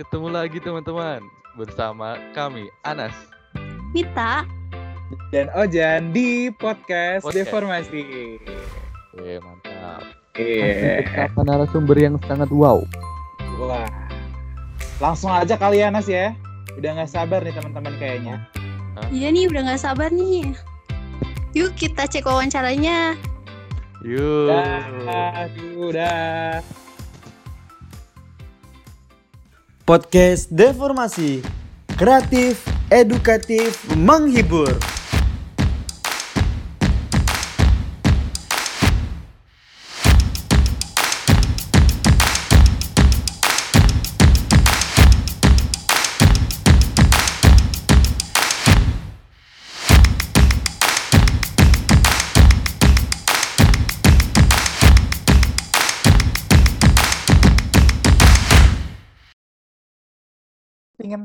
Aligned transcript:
ketemu 0.00 0.32
lagi 0.32 0.56
teman-teman 0.64 1.20
bersama 1.60 2.16
kami 2.32 2.72
Anas. 2.88 3.12
Mita 3.92 4.48
dan 5.28 5.52
Ojan 5.52 6.16
di 6.16 6.48
podcast, 6.56 7.20
Podcast. 7.20 7.36
Deformasi. 7.44 8.40
Oke, 9.12 9.36
mantap. 9.44 10.00
Iya. 10.40 11.04
Bersama 11.04 11.40
narasumber 11.44 12.00
yang 12.00 12.16
sangat 12.24 12.48
wow. 12.48 12.80
Wah. 13.60 13.84
Langsung 15.04 15.36
aja 15.36 15.60
kali 15.60 15.84
ya 15.84 15.92
Nas 15.92 16.08
ya. 16.08 16.32
Udah 16.80 16.96
nggak 16.96 17.12
sabar 17.12 17.44
nih 17.44 17.52
teman-teman 17.52 17.92
kayaknya. 18.00 18.40
Iya 19.12 19.28
nih 19.36 19.48
udah 19.48 19.62
gak 19.64 19.80
sabar 19.80 20.12
nih 20.12 20.52
Yuk 21.56 21.72
kita 21.72 22.04
cek 22.04 22.28
wawancaranya 22.28 23.16
Yuk. 24.04 24.52
Dah, 24.52 25.48
udah. 25.80 26.79
Podcast 29.90 30.54
Deformasi. 30.54 31.42
Kreatif, 31.98 32.62
edukatif, 32.94 33.74
menghibur 33.98 34.70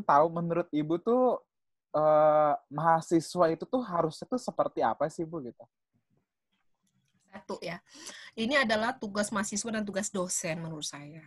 tahu 0.05 0.29
menurut 0.29 0.69
Ibu 0.69 1.01
tuh 1.01 1.41
eh, 1.97 2.53
mahasiswa 2.69 3.45
itu 3.49 3.65
tuh 3.65 3.81
harusnya 3.81 4.25
tuh 4.29 4.39
seperti 4.39 4.85
apa 4.85 5.09
sih 5.09 5.25
Bu 5.25 5.41
gitu? 5.41 5.65
satu 7.35 7.59
ya. 7.59 7.83
Ini 8.39 8.63
adalah 8.63 8.95
tugas 8.95 9.27
mahasiswa 9.35 9.67
dan 9.67 9.83
tugas 9.83 10.07
dosen 10.07 10.63
menurut 10.63 10.87
saya. 10.87 11.19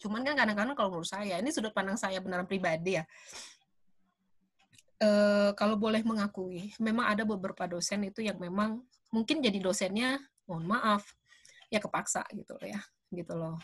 Cuman 0.00 0.24
kan 0.24 0.32
kadang-kadang 0.32 0.72
kalau 0.72 0.90
menurut 0.96 1.08
saya, 1.08 1.36
ini 1.36 1.52
sudut 1.52 1.76
pandang 1.76 2.00
saya 2.00 2.16
beneran 2.24 2.48
pribadi 2.48 2.96
ya. 2.96 3.04
Eh, 5.04 5.50
kalau 5.54 5.76
boleh 5.76 6.00
mengakui, 6.00 6.72
memang 6.80 7.12
ada 7.12 7.28
beberapa 7.28 7.68
dosen 7.68 8.08
itu 8.08 8.24
yang 8.24 8.40
memang 8.40 8.80
mungkin 9.12 9.44
jadi 9.44 9.60
dosennya, 9.60 10.16
mohon 10.48 10.64
maaf, 10.64 11.04
ya 11.68 11.78
kepaksa 11.78 12.24
gitu 12.32 12.56
loh 12.56 12.68
ya, 12.68 12.80
gitu 13.12 13.36
loh. 13.36 13.60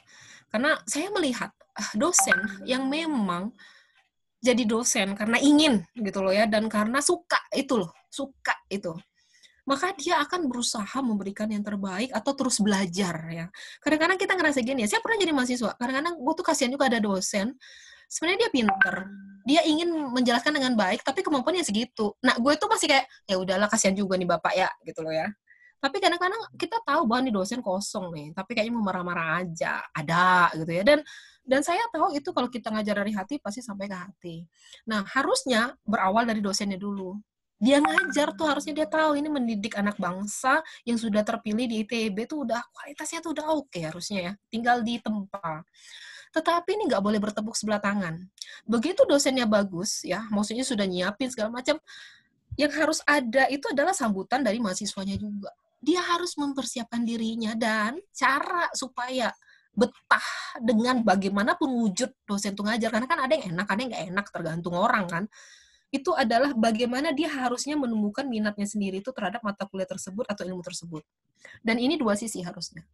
Karena 0.53 0.77
saya 0.85 1.09
melihat 1.11 1.51
ah, 1.75 1.91
dosen 1.97 2.37
yang 2.69 2.85
memang 2.89 3.57
jadi 4.41 4.63
dosen 4.65 5.13
karena 5.15 5.37
ingin 5.39 5.85
gitu 5.97 6.25
loh 6.25 6.33
ya, 6.33 6.49
dan 6.49 6.67
karena 6.67 7.05
suka 7.05 7.39
itu 7.53 7.81
loh, 7.81 7.93
suka 8.09 8.57
itu 8.73 8.93
maka 9.69 9.95
dia 9.95 10.19
akan 10.19 10.51
berusaha 10.51 10.99
memberikan 10.99 11.47
yang 11.47 11.63
terbaik 11.63 12.11
atau 12.11 12.35
terus 12.35 12.59
belajar 12.59 13.15
ya. 13.31 13.47
Kadang-kadang 13.79 14.19
kita 14.19 14.35
ngerasa 14.35 14.67
gini 14.67 14.83
ya, 14.83 14.89
saya 14.97 15.01
pernah 15.05 15.23
jadi 15.23 15.31
mahasiswa, 15.31 15.71
kadang-kadang 15.79 16.15
gue 16.19 16.35
tuh 16.35 16.43
kasihan 16.43 16.71
juga 16.75 16.91
ada 16.91 16.99
dosen, 16.99 17.55
sebenarnya 18.11 18.49
dia 18.49 18.51
pinter, 18.51 18.95
dia 19.47 19.61
ingin 19.63 19.95
menjelaskan 20.11 20.59
dengan 20.59 20.75
baik, 20.75 21.07
tapi 21.07 21.23
kemampuannya 21.23 21.63
segitu. 21.63 22.11
Nah, 22.19 22.35
gue 22.43 22.53
tuh 22.59 22.67
masih 22.67 22.91
kayak, 22.91 23.07
ya 23.31 23.37
udahlah 23.39 23.71
kasihan 23.71 23.95
juga 23.95 24.19
nih 24.19 24.27
bapak 24.27 24.53
ya, 24.59 24.69
gitu 24.83 25.07
loh 25.07 25.15
ya. 25.15 25.31
Tapi 25.81 25.97
kadang-kadang 25.97 26.43
kita 26.61 26.77
tahu 26.85 27.09
bahwa 27.09 27.25
nih 27.25 27.35
dosen 27.35 27.61
kosong 27.65 28.13
nih, 28.13 28.29
tapi 28.37 28.53
kayaknya 28.53 28.77
mau 28.77 28.85
marah-marah 28.85 29.41
aja, 29.41 29.81
ada 29.97 30.53
gitu 30.55 30.71
ya. 30.71 30.85
Dan 30.85 31.01
dan 31.41 31.65
saya 31.65 31.83
tahu 31.89 32.13
itu 32.15 32.31
kalau 32.37 32.53
kita 32.53 32.69
ngajar 32.69 33.01
dari 33.01 33.13
hati 33.17 33.41
pasti 33.41 33.65
sampai 33.65 33.89
ke 33.89 33.97
hati. 33.97 34.37
Nah, 34.87 35.03
harusnya 35.09 35.73
berawal 35.83 36.29
dari 36.29 36.45
dosennya 36.45 36.77
dulu 36.77 37.17
dia 37.61 37.77
ngajar 37.77 38.33
tuh 38.33 38.49
harusnya 38.49 38.73
dia 38.73 38.89
tahu 38.89 39.21
ini 39.21 39.29
mendidik 39.29 39.77
anak 39.77 40.01
bangsa 40.01 40.65
yang 40.89 40.97
sudah 40.97 41.21
terpilih 41.21 41.69
di 41.69 41.85
ITB 41.85 42.25
tuh 42.25 42.49
udah 42.49 42.65
kualitasnya 42.73 43.21
tuh 43.21 43.37
udah 43.37 43.53
oke 43.53 43.77
harusnya 43.77 44.19
ya 44.25 44.33
tinggal 44.49 44.81
ditempa 44.81 45.61
tetapi 46.33 46.81
ini 46.81 46.89
nggak 46.89 47.05
boleh 47.05 47.21
bertepuk 47.21 47.53
sebelah 47.53 47.85
tangan 47.85 48.17
begitu 48.65 49.05
dosennya 49.05 49.45
bagus 49.45 50.01
ya 50.09 50.25
maksudnya 50.33 50.65
sudah 50.65 50.89
nyiapin 50.89 51.29
segala 51.29 51.53
macam 51.53 51.77
yang 52.57 52.73
harus 52.73 53.05
ada 53.05 53.45
itu 53.53 53.69
adalah 53.69 53.93
sambutan 53.93 54.41
dari 54.41 54.57
mahasiswanya 54.57 55.21
juga 55.21 55.53
dia 55.81 56.05
harus 56.05 56.37
mempersiapkan 56.37 57.03
dirinya 57.03 57.57
dan 57.57 57.97
cara 58.13 58.69
supaya 58.77 59.33
betah 59.73 60.29
dengan 60.61 61.01
bagaimanapun 61.01 61.73
wujud 61.73 62.13
dosen 62.29 62.53
tuh 62.53 62.69
ngajar 62.69 62.93
karena 62.93 63.09
kan 63.09 63.21
ada 63.25 63.33
yang 63.33 63.57
enak 63.57 63.67
ada 63.71 63.81
yang 63.81 63.91
nggak 63.91 64.07
enak 64.13 64.27
tergantung 64.29 64.75
orang 64.77 65.07
kan 65.09 65.25
itu 65.91 66.15
adalah 66.15 66.55
bagaimana 66.55 67.11
dia 67.11 67.27
harusnya 67.27 67.75
menemukan 67.75 68.23
minatnya 68.23 68.63
sendiri 68.63 69.03
itu 69.03 69.11
terhadap 69.11 69.43
mata 69.43 69.67
kuliah 69.67 69.91
tersebut 69.91 70.23
atau 70.31 70.47
ilmu 70.47 70.63
tersebut. 70.63 71.03
Dan 71.67 71.83
ini 71.83 71.99
dua 71.99 72.15
sisi 72.15 72.39
harusnya. 72.47 72.87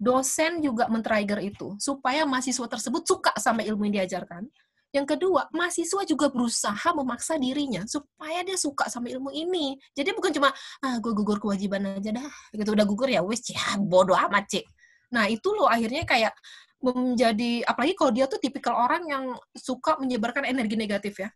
Dosen 0.00 0.64
juga 0.64 0.88
men-trigger 0.88 1.44
itu 1.44 1.76
supaya 1.76 2.24
mahasiswa 2.24 2.64
tersebut 2.64 3.04
suka 3.04 3.36
sama 3.36 3.60
ilmu 3.60 3.92
yang 3.92 4.00
diajarkan. 4.00 4.48
Yang 4.88 5.06
kedua, 5.16 5.52
mahasiswa 5.52 6.02
juga 6.08 6.32
berusaha 6.32 6.88
memaksa 6.96 7.36
dirinya 7.36 7.84
supaya 7.84 8.40
dia 8.40 8.56
suka 8.56 8.88
sama 8.88 9.12
ilmu 9.12 9.28
ini. 9.32 9.76
Jadi 9.92 10.16
bukan 10.16 10.32
cuma 10.32 10.48
ah 10.80 10.96
gue 10.96 11.12
gugur 11.12 11.36
kewajiban 11.36 12.00
aja 12.00 12.10
dah, 12.14 12.30
gitu 12.56 12.72
udah 12.72 12.86
gugur 12.88 13.08
ya 13.12 13.20
wes 13.20 13.44
ya 13.52 13.60
bodoh 13.90 14.16
amat 14.16 14.48
cik. 14.48 14.64
Nah 15.12 15.28
itu 15.28 15.48
loh 15.52 15.68
akhirnya 15.68 16.08
kayak 16.08 16.32
menjadi 16.78 17.66
apalagi 17.66 17.94
kalau 17.98 18.12
dia 18.14 18.30
tuh 18.30 18.38
tipikal 18.38 18.78
orang 18.78 19.02
yang 19.10 19.24
suka 19.52 19.98
menyebarkan 19.98 20.46
energi 20.46 20.78
negatif 20.78 21.18
ya 21.18 21.28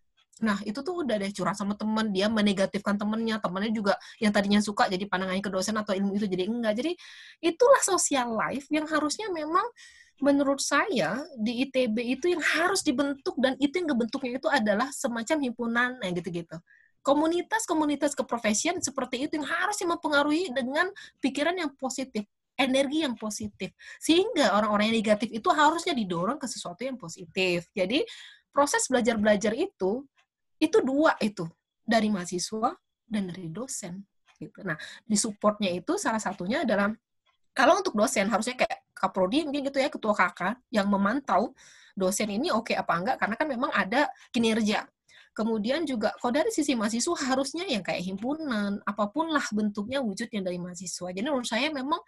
Nah, 0.43 0.59
itu 0.67 0.81
tuh 0.83 1.07
udah 1.07 1.21
deh 1.23 1.31
curhat 1.31 1.55
sama 1.55 1.79
temen, 1.79 2.11
dia 2.11 2.27
menegatifkan 2.27 2.99
temennya, 2.99 3.39
temennya 3.39 3.71
juga 3.71 3.95
yang 4.19 4.34
tadinya 4.34 4.59
suka 4.59 4.91
jadi 4.91 5.07
pandangannya 5.07 5.45
ke 5.45 5.53
dosen 5.55 5.79
atau 5.79 5.95
ilmu 5.95 6.19
itu 6.19 6.27
jadi 6.27 6.51
enggak. 6.51 6.75
Jadi 6.83 6.93
itulah 7.47 7.79
social 7.84 8.34
life 8.34 8.67
yang 8.75 8.83
harusnya 8.91 9.31
memang 9.31 9.63
menurut 10.22 10.62
saya 10.62 11.19
di 11.34 11.66
ITB 11.66 11.99
itu 12.15 12.31
yang 12.31 12.38
harus 12.38 12.87
dibentuk 12.87 13.34
dan 13.43 13.59
itu 13.59 13.83
yang 13.83 13.91
kebentuknya 13.91 14.38
itu 14.38 14.47
adalah 14.47 14.88
semacam 14.94 15.37
himpunan 15.43 15.91
ya 15.99 16.10
gitu-gitu. 16.15 16.56
Komunitas-komunitas 17.03 18.15
keprofesian 18.15 18.78
seperti 18.78 19.27
itu 19.27 19.43
yang 19.43 19.50
harusnya 19.50 19.91
mempengaruhi 19.91 20.55
dengan 20.55 20.87
pikiran 21.19 21.59
yang 21.59 21.75
positif, 21.75 22.22
energi 22.55 23.03
yang 23.03 23.19
positif. 23.19 23.75
Sehingga 23.99 24.55
orang-orang 24.55 24.94
yang 24.94 25.03
negatif 25.03 25.34
itu 25.34 25.50
harusnya 25.50 25.91
didorong 25.91 26.39
ke 26.39 26.47
sesuatu 26.47 26.87
yang 26.87 26.94
positif. 26.94 27.66
Jadi 27.75 28.06
proses 28.54 28.87
belajar-belajar 28.87 29.50
itu 29.59 30.06
itu 30.62 30.78
dua 30.87 31.19
itu 31.19 31.43
dari 31.83 32.06
mahasiswa 32.06 32.71
dan 33.10 33.22
dari 33.27 33.50
dosen 33.50 34.06
gitu. 34.39 34.62
Nah, 34.62 34.78
di 35.03 35.19
supportnya 35.19 35.75
itu 35.75 35.99
salah 35.99 36.22
satunya 36.22 36.62
adalah 36.62 36.94
kalau 37.50 37.83
untuk 37.83 37.99
dosen 37.99 38.31
harusnya 38.31 38.54
kayak 38.54 38.81
kaprodi 39.03 39.43
mungkin 39.43 39.67
gitu 39.67 39.83
ya 39.83 39.91
ketua 39.91 40.15
kakak 40.15 40.63
yang 40.71 40.87
memantau 40.87 41.51
dosen 41.99 42.31
ini 42.31 42.55
oke 42.55 42.71
apa 42.71 42.93
enggak 42.95 43.17
karena 43.19 43.35
kan 43.35 43.47
memang 43.51 43.71
ada 43.75 44.07
kinerja. 44.31 44.87
Kemudian 45.33 45.89
juga 45.89 46.13
kalau 46.21 46.31
dari 46.39 46.53
sisi 46.53 46.77
mahasiswa 46.77 47.17
harusnya 47.33 47.65
yang 47.65 47.81
kayak 47.81 48.05
himpunan 48.05 48.79
apa 48.85 49.09
pun 49.09 49.33
lah 49.33 49.43
bentuknya 49.51 49.99
wujudnya 50.05 50.45
dari 50.45 50.61
mahasiswa. 50.61 51.09
Jadi 51.09 51.25
menurut 51.25 51.49
saya 51.49 51.73
memang 51.73 51.99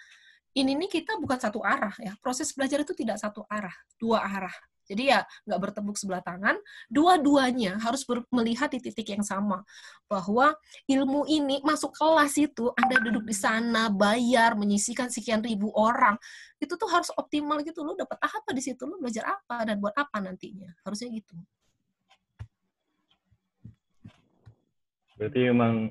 ini 0.54 0.76
nih 0.78 1.02
kita 1.02 1.18
bukan 1.18 1.40
satu 1.40 1.64
arah 1.64 1.96
ya. 1.98 2.14
Proses 2.20 2.52
belajar 2.54 2.84
itu 2.84 2.94
tidak 2.94 3.18
satu 3.18 3.42
arah, 3.48 3.74
dua 3.98 4.22
arah. 4.22 4.54
Jadi 4.84 5.10
ya 5.10 5.24
nggak 5.48 5.60
bertepuk 5.60 5.96
sebelah 5.96 6.20
tangan, 6.20 6.60
dua-duanya 6.92 7.80
harus 7.80 8.04
melihat 8.28 8.68
di 8.68 8.80
titik 8.84 9.10
yang 9.16 9.24
sama 9.24 9.64
bahwa 10.04 10.52
ilmu 10.84 11.24
ini 11.24 11.64
masuk 11.64 11.96
kelas 11.96 12.36
itu 12.36 12.68
Anda 12.76 13.00
duduk 13.00 13.24
di 13.24 13.36
sana 13.36 13.88
bayar 13.88 14.54
menyisikan 14.54 15.08
sekian 15.08 15.40
ribu 15.40 15.72
orang 15.72 16.20
itu 16.60 16.76
tuh 16.76 16.88
harus 16.88 17.08
optimal 17.16 17.60
gitu 17.64 17.84
lo 17.84 17.96
dapat 17.96 18.16
apa 18.20 18.50
di 18.52 18.62
situ 18.64 18.84
lo 18.84 19.00
belajar 19.00 19.24
apa 19.28 19.64
dan 19.68 19.80
buat 19.80 19.92
apa 19.96 20.20
nantinya 20.20 20.70
harusnya 20.84 21.08
gitu. 21.12 21.36
Berarti 25.14 25.40
memang 25.46 25.88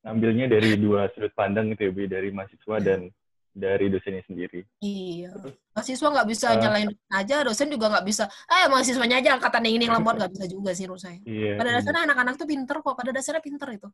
ngambilnya 0.00 0.46
dari 0.48 0.80
dua 0.80 1.12
sudut 1.12 1.32
pandang 1.36 1.76
gitu 1.76 1.88
ya, 1.88 1.92
Bi, 1.92 2.04
dari 2.08 2.28
mahasiswa 2.32 2.76
dan 2.80 3.12
dari 3.60 3.92
dosennya 3.92 4.24
sendiri. 4.24 4.64
Iya. 4.80 5.36
Mahasiswa 5.76 6.08
nggak 6.08 6.28
bisa 6.32 6.46
Eh. 6.50 6.58
nyalain 6.58 6.88
dosen 6.88 7.12
aja, 7.12 7.36
dosen 7.44 7.68
juga 7.68 7.86
nggak 7.92 8.06
bisa. 8.08 8.24
Eh 8.48 8.66
mahasiswanya 8.72 9.20
aja 9.20 9.36
angkatan 9.36 9.68
yang 9.68 9.74
ini 9.76 9.84
yang 9.86 10.00
lemot 10.00 10.16
nggak 10.16 10.32
bisa 10.32 10.46
juga 10.48 10.70
sih 10.72 10.88
menurut 10.88 11.02
saya. 11.04 11.18
Iya. 11.28 11.60
Pada 11.60 11.70
iya. 11.70 11.76
dasarnya 11.78 12.02
anak-anak 12.08 12.34
tuh 12.40 12.48
pinter 12.48 12.76
kok. 12.80 12.94
Pada 12.96 13.10
dasarnya 13.12 13.42
pinter 13.44 13.68
itu. 13.76 13.88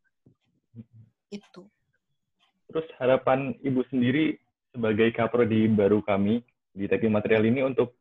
Itu. 1.34 1.62
Terus 2.70 2.86
harapan 3.02 3.58
Ibu 3.58 3.82
sendiri 3.90 4.38
sebagai 4.70 5.10
kaprodi 5.10 5.66
baru 5.66 5.98
kami 6.06 6.46
di 6.70 6.86
teknik 6.86 7.19
material 7.19 7.44
ini 7.48 7.60
untuk 7.66 7.96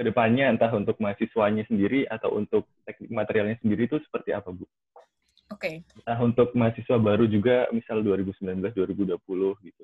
ke 0.00 0.02
depannya 0.08 0.48
entah 0.48 0.72
untuk 0.72 0.96
mahasiswanya 0.96 1.68
sendiri 1.68 2.08
atau 2.08 2.32
untuk 2.32 2.64
teknik 2.88 3.12
materialnya 3.12 3.60
sendiri 3.60 3.84
itu 3.84 4.00
seperti 4.00 4.32
apa, 4.32 4.48
Bu? 4.48 4.64
Oke. 5.50 5.82
Entah 5.82 6.18
untuk 6.22 6.54
mahasiswa 6.54 6.96
baru 6.96 7.26
juga 7.26 7.66
misal 7.74 8.00
2019-2020 8.06 9.66
gitu. 9.66 9.82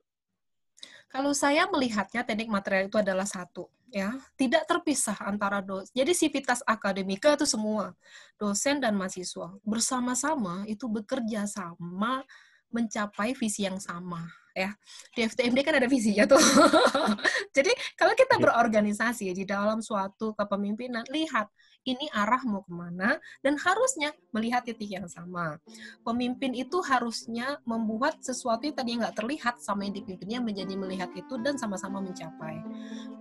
Kalau 1.07 1.33
saya 1.33 1.71
melihatnya 1.71 2.27
teknik 2.27 2.51
material 2.51 2.91
itu 2.91 2.99
adalah 2.99 3.25
satu, 3.25 3.71
ya, 3.95 4.13
tidak 4.35 4.67
terpisah 4.67 5.17
antara 5.23 5.63
dos. 5.63 5.89
Jadi 5.95 6.13
sivitas 6.13 6.61
akademika 6.67 7.39
itu 7.39 7.47
semua 7.47 7.95
dosen 8.37 8.83
dan 8.83 8.99
mahasiswa 8.99 9.55
bersama-sama 9.63 10.67
itu 10.67 10.85
bekerja 10.91 11.47
sama 11.47 12.27
mencapai 12.75 13.33
visi 13.39 13.65
yang 13.65 13.79
sama, 13.79 14.27
ya. 14.53 14.75
Di 15.15 15.25
FTMD 15.25 15.63
kan 15.63 15.79
ada 15.79 15.89
visinya 15.89 16.27
tuh. 16.27 16.43
Jadi 17.57 17.73
kalau 17.97 18.13
kita 18.13 18.37
berorganisasi 18.37 19.33
di 19.33 19.49
dalam 19.49 19.81
suatu 19.81 20.37
kepemimpinan, 20.37 21.09
lihat 21.09 21.49
ini 21.87 22.11
arah 22.13 22.43
mau 22.45 22.67
ke 22.67 22.73
mana 22.75 23.17
dan 23.41 23.55
harusnya 23.57 24.11
melihat 24.35 24.67
titik 24.67 24.91
yang 24.91 25.07
sama. 25.07 25.57
Pemimpin 26.03 26.53
itu 26.53 26.83
harusnya 26.83 27.63
membuat 27.63 28.21
sesuatu 28.21 28.67
yang 28.67 28.77
tadi 28.77 28.91
nggak 28.99 29.15
terlihat 29.17 29.63
sama 29.63 29.87
yang 29.87 29.95
dipimpinnya 29.95 30.43
menjadi 30.43 30.75
melihat 30.75 31.11
itu 31.15 31.39
dan 31.41 31.55
sama-sama 31.57 32.03
mencapai. 32.03 32.59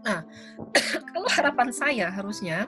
Nah, 0.03 0.25
kalau 1.13 1.29
harapan 1.31 1.69
saya 1.69 2.09
harusnya 2.09 2.65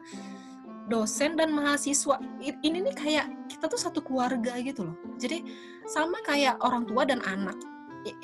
dosen 0.87 1.35
dan 1.35 1.51
mahasiswa 1.51 2.15
ini 2.39 2.79
nih 2.79 2.95
kayak 2.95 3.27
kita 3.51 3.67
tuh 3.67 3.81
satu 3.81 3.99
keluarga 3.99 4.55
gitu 4.63 4.87
loh. 4.87 4.95
Jadi 5.19 5.43
sama 5.89 6.21
kayak 6.23 6.61
orang 6.63 6.87
tua 6.87 7.03
dan 7.03 7.19
anak. 7.25 7.57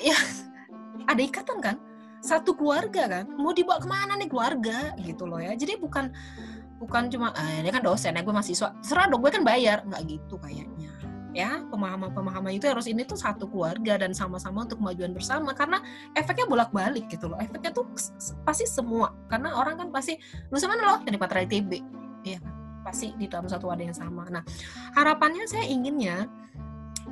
Ya 0.00 0.16
ada 1.10 1.20
ikatan 1.20 1.58
kan? 1.60 1.76
Satu 2.24 2.56
keluarga 2.56 3.04
kan? 3.04 3.28
Mau 3.36 3.52
dibawa 3.52 3.76
ke 3.76 3.84
mana 3.84 4.16
nih 4.16 4.32
keluarga? 4.32 4.96
Gitu 4.96 5.28
loh 5.28 5.36
ya. 5.36 5.52
Jadi 5.52 5.76
bukan 5.76 6.08
bukan 6.80 7.12
cuma 7.12 7.36
ah, 7.36 7.60
ini 7.60 7.68
kan 7.68 7.84
dosen 7.84 8.16
ya 8.16 8.24
gue 8.24 8.32
mahasiswa. 8.32 8.72
Serah 8.80 9.12
dong 9.12 9.20
gue 9.20 9.28
kan 9.28 9.44
bayar. 9.44 9.84
Nggak 9.84 10.02
gitu 10.08 10.40
kayaknya. 10.40 10.88
Ya 11.36 11.60
pemahaman-pemahaman 11.68 12.56
itu 12.56 12.64
harus 12.64 12.88
ini 12.88 13.04
tuh 13.04 13.20
satu 13.20 13.44
keluarga 13.50 14.00
dan 14.00 14.16
sama-sama 14.16 14.64
untuk 14.64 14.80
kemajuan 14.80 15.12
bersama. 15.12 15.52
Karena 15.52 15.84
efeknya 16.16 16.48
bolak-balik 16.48 17.12
gitu 17.12 17.28
loh. 17.28 17.36
Efeknya 17.36 17.76
tuh 17.76 17.84
pasti 18.48 18.64
semua. 18.64 19.12
Karena 19.28 19.52
orang 19.60 19.76
kan 19.76 19.88
pasti 19.92 20.16
lu 20.48 20.56
sama 20.56 20.80
lo 20.80 21.04
dari 21.04 21.20
patra 21.20 21.44
TB 21.44 21.70
ya 22.24 22.40
kan? 22.40 22.54
Pasti 22.88 23.12
di 23.20 23.28
dalam 23.28 23.52
satu 23.52 23.68
wadah 23.68 23.84
yang 23.84 23.96
sama. 23.96 24.24
Nah 24.32 24.40
harapannya 24.96 25.44
saya 25.44 25.68
inginnya 25.68 26.24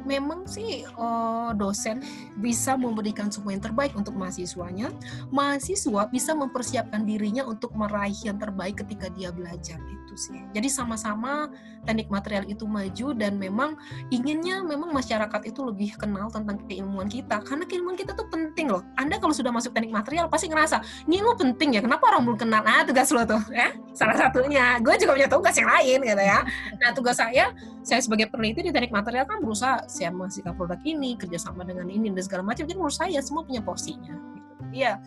memang 0.03 0.49
sih 0.49 0.85
uh, 0.99 1.55
dosen 1.57 2.03
bisa 2.41 2.75
memberikan 2.75 3.31
semua 3.31 3.55
yang 3.55 3.65
terbaik 3.65 3.93
untuk 3.95 4.17
mahasiswanya. 4.17 4.91
Mahasiswa 5.31 6.09
bisa 6.11 6.33
mempersiapkan 6.35 7.05
dirinya 7.07 7.47
untuk 7.47 7.73
meraih 7.77 8.17
yang 8.25 8.37
terbaik 8.41 8.83
ketika 8.85 9.13
dia 9.13 9.31
belajar 9.31 9.79
itu 9.79 10.15
sih. 10.17 10.41
Jadi 10.53 10.69
sama-sama 10.69 11.49
teknik 11.83 12.13
material 12.13 12.45
itu 12.47 12.65
maju 12.69 13.17
dan 13.17 13.37
memang 13.41 13.75
inginnya 14.13 14.63
memang 14.63 14.95
masyarakat 14.95 15.43
itu 15.49 15.61
lebih 15.67 15.91
kenal 15.99 16.31
tentang 16.31 16.63
keilmuan 16.69 17.11
kita 17.11 17.43
karena 17.43 17.65
keilmuan 17.67 17.97
kita 17.99 18.15
tuh 18.15 18.29
penting 18.29 18.71
loh. 18.71 18.85
Anda 19.01 19.19
kalau 19.19 19.35
sudah 19.35 19.51
masuk 19.51 19.75
teknik 19.75 19.93
material 19.93 20.29
pasti 20.29 20.47
ngerasa 20.47 21.09
ini 21.09 21.25
lo 21.25 21.35
penting 21.35 21.79
ya. 21.79 21.81
Kenapa 21.83 22.13
orang 22.13 22.29
belum 22.29 22.39
kenal? 22.39 22.63
Ah 22.63 22.85
tugas 22.87 23.11
lo 23.11 23.25
tuh 23.25 23.43
ya. 23.51 23.75
Salah 23.93 24.17
satunya. 24.17 24.81
Gue 24.81 24.97
juga 24.97 25.13
punya 25.17 25.29
tugas 25.29 25.55
yang 25.57 25.69
lain 25.69 25.99
gitu 26.01 26.23
ya. 26.25 26.41
Nah 26.81 26.91
tugas 26.97 27.21
saya 27.21 27.53
saya 27.83 27.99
sebagai 27.99 28.31
peneliti 28.31 28.63
di 28.63 28.71
teknik 28.71 28.95
material 28.95 29.27
kan 29.27 29.43
berusaha 29.43 29.85
saya 29.91 30.15
menghasilkan 30.15 30.55
produk 30.55 30.79
ini 30.87 31.19
kerjasama 31.19 31.67
dengan 31.67 31.91
ini 31.91 32.15
dan 32.15 32.23
segala 32.23 32.47
macam 32.47 32.63
jadi 32.63 32.79
menurut 32.79 32.95
saya 32.95 33.19
semua 33.19 33.43
punya 33.43 33.59
porsinya 33.59 34.15
gitu. 34.39 34.53
iya 34.71 35.03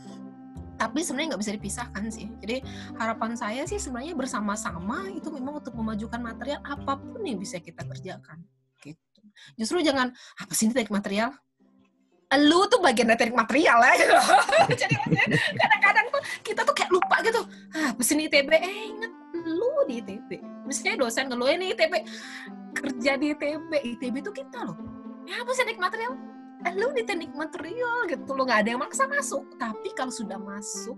tapi 0.76 1.08
sebenarnya 1.08 1.36
nggak 1.36 1.42
bisa 1.48 1.54
dipisahkan 1.56 2.04
sih 2.12 2.28
jadi 2.44 2.60
harapan 3.00 3.32
saya 3.40 3.64
sih 3.64 3.80
sebenarnya 3.80 4.12
bersama-sama 4.12 5.08
itu 5.16 5.32
memang 5.32 5.64
untuk 5.64 5.72
memajukan 5.72 6.20
material 6.20 6.60
apa 6.68 7.00
pun 7.00 7.24
yang 7.24 7.40
bisa 7.40 7.64
kita 7.64 7.88
kerjakan 7.88 8.44
gitu 8.84 9.24
justru 9.56 9.80
jangan 9.80 10.12
apa 10.36 10.52
sih 10.52 10.68
ini 10.68 10.76
teknik 10.76 10.92
material 10.92 11.32
lu 12.33 12.66
tuh 12.66 12.81
bagian 12.81 13.13
dari 13.13 13.30
material 13.30 13.77
ya. 13.86 13.94
Gitu. 14.01 14.16
jadi 14.81 14.95
kadang-kadang 15.54 16.06
tuh 16.10 16.22
kita 16.42 16.62
tuh 16.66 16.74
kayak 16.74 16.92
lupa 16.92 17.16
gitu. 17.22 17.42
Ah 17.77 17.94
pesini 17.94 18.25
ITB 18.25 18.50
eh 18.57 18.75
inget 18.89 19.13
lu 19.45 19.86
di 19.86 20.01
ITB 20.01 20.42
misalnya 20.66 21.06
dosen 21.06 21.30
ngeluh 21.30 21.54
ini 21.54 21.77
ITB 21.77 21.94
kerja 22.74 23.12
di 23.22 23.38
ITB 23.38 23.72
ITB 23.95 24.16
itu 24.25 24.31
kita 24.33 24.66
loh. 24.66 24.75
Ya 25.30 25.42
apa 25.42 25.51
sih 25.54 25.66
material? 25.77 26.13
Eh, 26.66 26.74
lu 26.74 26.89
di 26.98 27.06
teknik 27.06 27.30
material 27.38 28.10
gitu 28.10 28.33
lo 28.33 28.42
nggak 28.42 28.66
ada 28.66 28.69
yang 28.74 28.81
maksa 28.81 29.06
masuk. 29.06 29.45
Tapi 29.62 29.94
kalau 29.94 30.10
sudah 30.10 30.42
masuk 30.42 30.98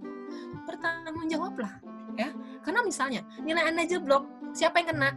bertanggung 0.64 1.28
jawab 1.28 1.60
lah 1.60 1.76
ya. 2.16 2.32
Karena 2.64 2.80
misalnya 2.88 3.22
nilai 3.44 3.68
anda 3.68 3.84
jeblok. 3.84 4.28
Siapa 4.56 4.80
yang 4.80 4.96
kena 4.96 5.10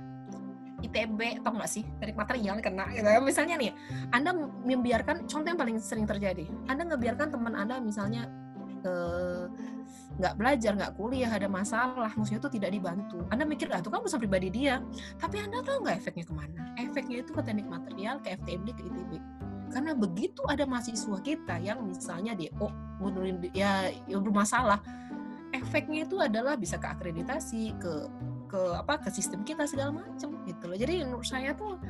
ITB 0.85 1.43
atau 1.43 1.50
enggak 1.55 1.71
sih 1.71 1.82
teknik 1.99 2.17
material 2.17 2.56
kena 2.61 2.85
gitu. 2.93 3.06
misalnya 3.23 3.56
nih 3.61 3.73
anda 4.12 4.31
membiarkan 4.65 5.29
contoh 5.29 5.49
yang 5.49 5.61
paling 5.61 5.77
sering 5.81 6.06
terjadi 6.09 6.49
anda 6.69 6.82
ngebiarkan 6.88 7.29
teman 7.32 7.55
anda 7.56 7.79
misalnya 7.81 8.29
eh, 8.85 9.44
nggak 10.21 10.35
belajar, 10.37 10.73
nggak 10.77 10.93
kuliah, 11.00 11.32
ada 11.32 11.49
masalah, 11.49 12.12
maksudnya 12.12 12.44
itu 12.44 12.61
tidak 12.61 12.71
dibantu. 12.77 13.25
Anda 13.32 13.49
mikir, 13.49 13.73
ah 13.73 13.81
itu 13.81 13.88
kan 13.88 14.05
urusan 14.05 14.21
pribadi 14.21 14.53
dia. 14.53 14.85
Tapi 15.17 15.41
Anda 15.41 15.65
tahu 15.65 15.88
nggak 15.88 15.97
efeknya 15.97 16.25
ke 16.29 16.35
mana? 16.37 16.62
Efeknya 16.77 17.25
itu 17.25 17.32
ke 17.32 17.41
teknik 17.41 17.65
material, 17.65 18.21
ke 18.21 18.37
FTMD, 18.37 18.69
ke 18.77 18.82
ITB. 18.85 19.12
Karena 19.73 19.97
begitu 19.97 20.44
ada 20.44 20.69
mahasiswa 20.69 21.19
kita 21.25 21.56
yang 21.65 21.88
misalnya 21.88 22.37
DO, 22.37 22.69
mundurin 23.00 23.41
ya, 23.56 23.88
ya 24.05 24.19
bermasalah, 24.21 24.85
efeknya 25.56 26.05
itu 26.05 26.21
adalah 26.21 26.59
bisa 26.59 26.77
ke 26.77 26.87
akreditasi, 26.91 27.79
ke 27.81 27.93
ke 28.50 28.61
apa 28.75 28.99
ke 28.99 29.15
sistem 29.15 29.47
kita 29.47 29.62
segala 29.62 30.03
macam 30.03 30.39
gitu 30.60 30.68
loh. 30.68 30.76
Jadi 30.76 30.94
menurut 31.00 31.24
saya 31.24 31.56
tuh 31.56 31.80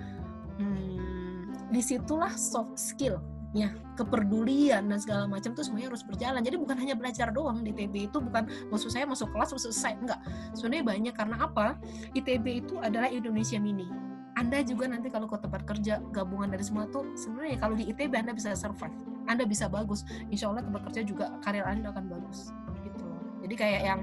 hmm, 0.62 1.74
di 1.74 1.82
situlah 1.82 2.30
soft 2.38 2.78
skill 2.78 3.18
ya 3.50 3.66
kepedulian 3.98 4.86
dan 4.86 4.98
segala 5.02 5.26
macam 5.26 5.50
tuh 5.58 5.66
semuanya 5.66 5.90
harus 5.90 6.06
berjalan. 6.06 6.38
Jadi 6.38 6.54
bukan 6.54 6.78
hanya 6.78 6.94
belajar 6.94 7.34
doang 7.34 7.66
di 7.66 7.74
ITB 7.74 8.14
itu 8.14 8.18
bukan 8.22 8.46
maksud 8.70 8.94
saya 8.94 9.10
masuk 9.10 9.26
kelas 9.34 9.50
terus 9.50 9.66
selesai 9.66 9.98
enggak. 9.98 10.20
Sebenarnya 10.54 10.84
banyak 10.86 11.14
karena 11.18 11.36
apa? 11.42 11.74
ITB 12.14 12.46
itu 12.62 12.78
adalah 12.78 13.10
Indonesia 13.10 13.58
mini. 13.58 13.90
Anda 14.38 14.62
juga 14.62 14.86
nanti 14.86 15.10
kalau 15.10 15.26
ke 15.26 15.36
tempat 15.42 15.66
kerja 15.66 15.98
gabungan 16.14 16.54
dari 16.54 16.62
semua 16.62 16.86
tuh 16.86 17.02
sebenarnya 17.18 17.58
kalau 17.58 17.74
di 17.74 17.90
ITB 17.90 18.14
Anda 18.14 18.32
bisa 18.38 18.54
survive. 18.54 18.94
Anda 19.26 19.42
bisa 19.42 19.66
bagus. 19.66 20.06
Insya 20.30 20.46
Allah 20.54 20.62
tempat 20.62 20.86
kerja 20.86 21.02
juga 21.02 21.34
karir 21.42 21.66
Anda 21.66 21.90
akan 21.90 22.06
bagus 22.06 22.54
gitu 22.86 23.10
jadi 23.44 23.54
kayak 23.56 23.82
yang 23.82 24.00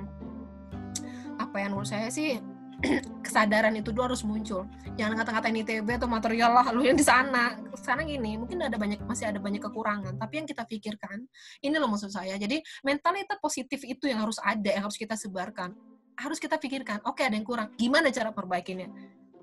apa 1.38 1.56
yang 1.62 1.72
menurut 1.72 1.90
saya 1.90 2.10
sih 2.10 2.42
kesadaran 3.26 3.74
itu 3.74 3.90
dulu 3.90 4.14
harus 4.14 4.22
muncul. 4.22 4.70
Jangan 4.98 5.18
ngata-ngatain 5.18 5.62
ITB 5.66 5.88
atau 5.98 6.10
material 6.10 6.52
lah 6.54 6.68
lu 6.74 6.86
yang 6.86 6.98
di 6.98 7.06
sana. 7.06 7.58
Sana 7.78 8.06
gini, 8.06 8.38
mungkin 8.38 8.62
ada 8.62 8.78
banyak 8.78 9.02
masih 9.06 9.30
ada 9.30 9.42
banyak 9.42 9.62
kekurangan, 9.62 10.18
tapi 10.18 10.34
yang 10.42 10.48
kita 10.50 10.66
pikirkan 10.66 11.26
ini 11.62 11.76
loh 11.78 11.90
maksud 11.90 12.14
saya. 12.14 12.38
Jadi 12.38 12.62
mentalitas 12.86 13.38
positif 13.42 13.82
itu 13.86 14.10
yang 14.10 14.22
harus 14.26 14.38
ada, 14.42 14.70
yang 14.70 14.86
harus 14.86 14.98
kita 14.98 15.18
sebarkan. 15.18 15.74
Harus 16.18 16.42
kita 16.42 16.58
pikirkan, 16.58 17.06
oke 17.06 17.22
okay, 17.22 17.30
ada 17.30 17.38
yang 17.38 17.46
kurang, 17.46 17.70
gimana 17.78 18.10
cara 18.10 18.34
perbaikinya? 18.34 18.90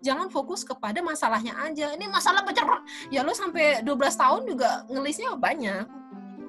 Jangan 0.04 0.28
fokus 0.28 0.66
kepada 0.66 1.00
masalahnya 1.00 1.56
aja. 1.64 1.96
Ini 1.96 2.12
masalah 2.12 2.44
pacar. 2.44 2.84
Ya 3.08 3.24
lo 3.24 3.32
sampai 3.32 3.80
12 3.80 4.20
tahun 4.20 4.42
juga 4.44 4.84
ngelisnya 4.92 5.32
banyak. 5.32 5.86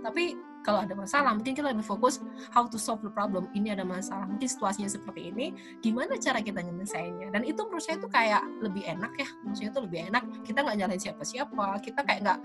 Tapi 0.04 0.36
kalau 0.66 0.82
ada 0.82 0.98
masalah 0.98 1.38
mungkin 1.38 1.54
kita 1.54 1.70
lebih 1.70 1.86
fokus 1.86 2.18
how 2.50 2.66
to 2.66 2.82
solve 2.82 3.06
the 3.06 3.14
problem. 3.14 3.46
Ini 3.54 3.78
ada 3.78 3.86
masalah 3.86 4.26
mungkin 4.26 4.50
situasinya 4.50 4.90
seperti 4.90 5.30
ini 5.30 5.54
gimana 5.86 6.18
cara 6.18 6.42
kita 6.42 6.66
nyelesainnya 6.66 7.30
dan 7.30 7.46
itu 7.46 7.62
menurut 7.70 7.86
saya 7.86 8.02
itu 8.02 8.10
kayak 8.10 8.42
lebih 8.66 8.82
enak 8.90 9.14
ya. 9.14 9.30
Maksudnya 9.46 9.70
itu 9.70 9.82
lebih 9.86 10.00
enak. 10.10 10.24
Kita 10.42 10.66
nggak 10.66 10.78
nyalain 10.82 11.02
siapa-siapa. 11.02 11.68
Kita 11.86 12.02
kayak 12.02 12.20
nggak 12.26 12.40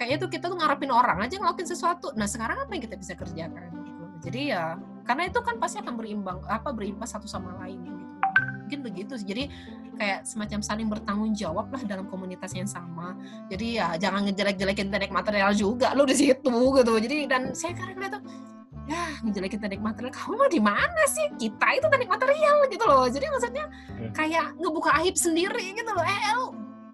kayaknya 0.00 0.16
tuh 0.24 0.30
kita 0.32 0.44
tuh 0.48 0.56
ngarepin 0.56 0.88
orang 0.88 1.20
aja 1.20 1.36
ngelakuin 1.36 1.68
sesuatu. 1.68 2.08
Nah 2.16 2.24
sekarang 2.24 2.56
apa 2.64 2.72
yang 2.72 2.82
kita 2.88 2.96
bisa 2.96 3.12
kerjakan 3.12 3.68
gitu? 3.84 4.04
Jadi 4.24 4.40
ya 4.56 4.80
karena 5.04 5.28
itu 5.28 5.40
kan 5.44 5.60
pasti 5.60 5.84
akan 5.84 5.94
berimbang 6.00 6.40
apa 6.48 6.72
berimpas 6.72 7.12
satu 7.12 7.28
sama 7.28 7.52
lain 7.60 7.84
gitu. 7.84 8.04
Mungkin 8.64 8.80
begitu 8.80 9.12
sih. 9.20 9.28
Jadi 9.28 9.44
kayak 9.98 10.22
semacam 10.22 10.62
saling 10.62 10.88
bertanggung 10.88 11.34
jawab 11.34 11.66
lah 11.74 11.82
dalam 11.82 12.06
komunitas 12.06 12.54
yang 12.54 12.70
sama. 12.70 13.18
Jadi 13.50 13.82
ya 13.82 13.98
jangan 13.98 14.30
ngejelek-jelekin 14.30 14.88
teknik 14.94 15.12
material 15.12 15.50
juga 15.52 15.92
lo 15.98 16.06
di 16.06 16.14
situ 16.14 16.54
gitu. 16.78 16.92
Jadi 17.02 17.26
dan 17.26 17.52
saya 17.52 17.74
kadang 17.74 17.98
lihat 17.98 18.12
tuh 18.16 18.22
ya 18.88 19.20
ngejelekin 19.20 19.60
teknik 19.60 19.82
material 19.84 20.14
kamu 20.14 20.34
mau 20.38 20.48
di 20.48 20.60
mana 20.62 21.02
sih? 21.10 21.26
Kita 21.36 21.66
itu 21.76 21.86
teknik 21.90 22.08
material 22.08 22.56
gitu 22.70 22.84
loh. 22.86 23.04
Jadi 23.10 23.26
maksudnya 23.28 23.64
hmm. 23.66 24.12
kayak 24.14 24.46
ngebuka 24.56 24.90
aib 25.02 25.18
sendiri 25.18 25.74
gitu 25.74 25.90
loh. 25.90 26.06
Eh 26.06 26.32
lo 26.38 26.46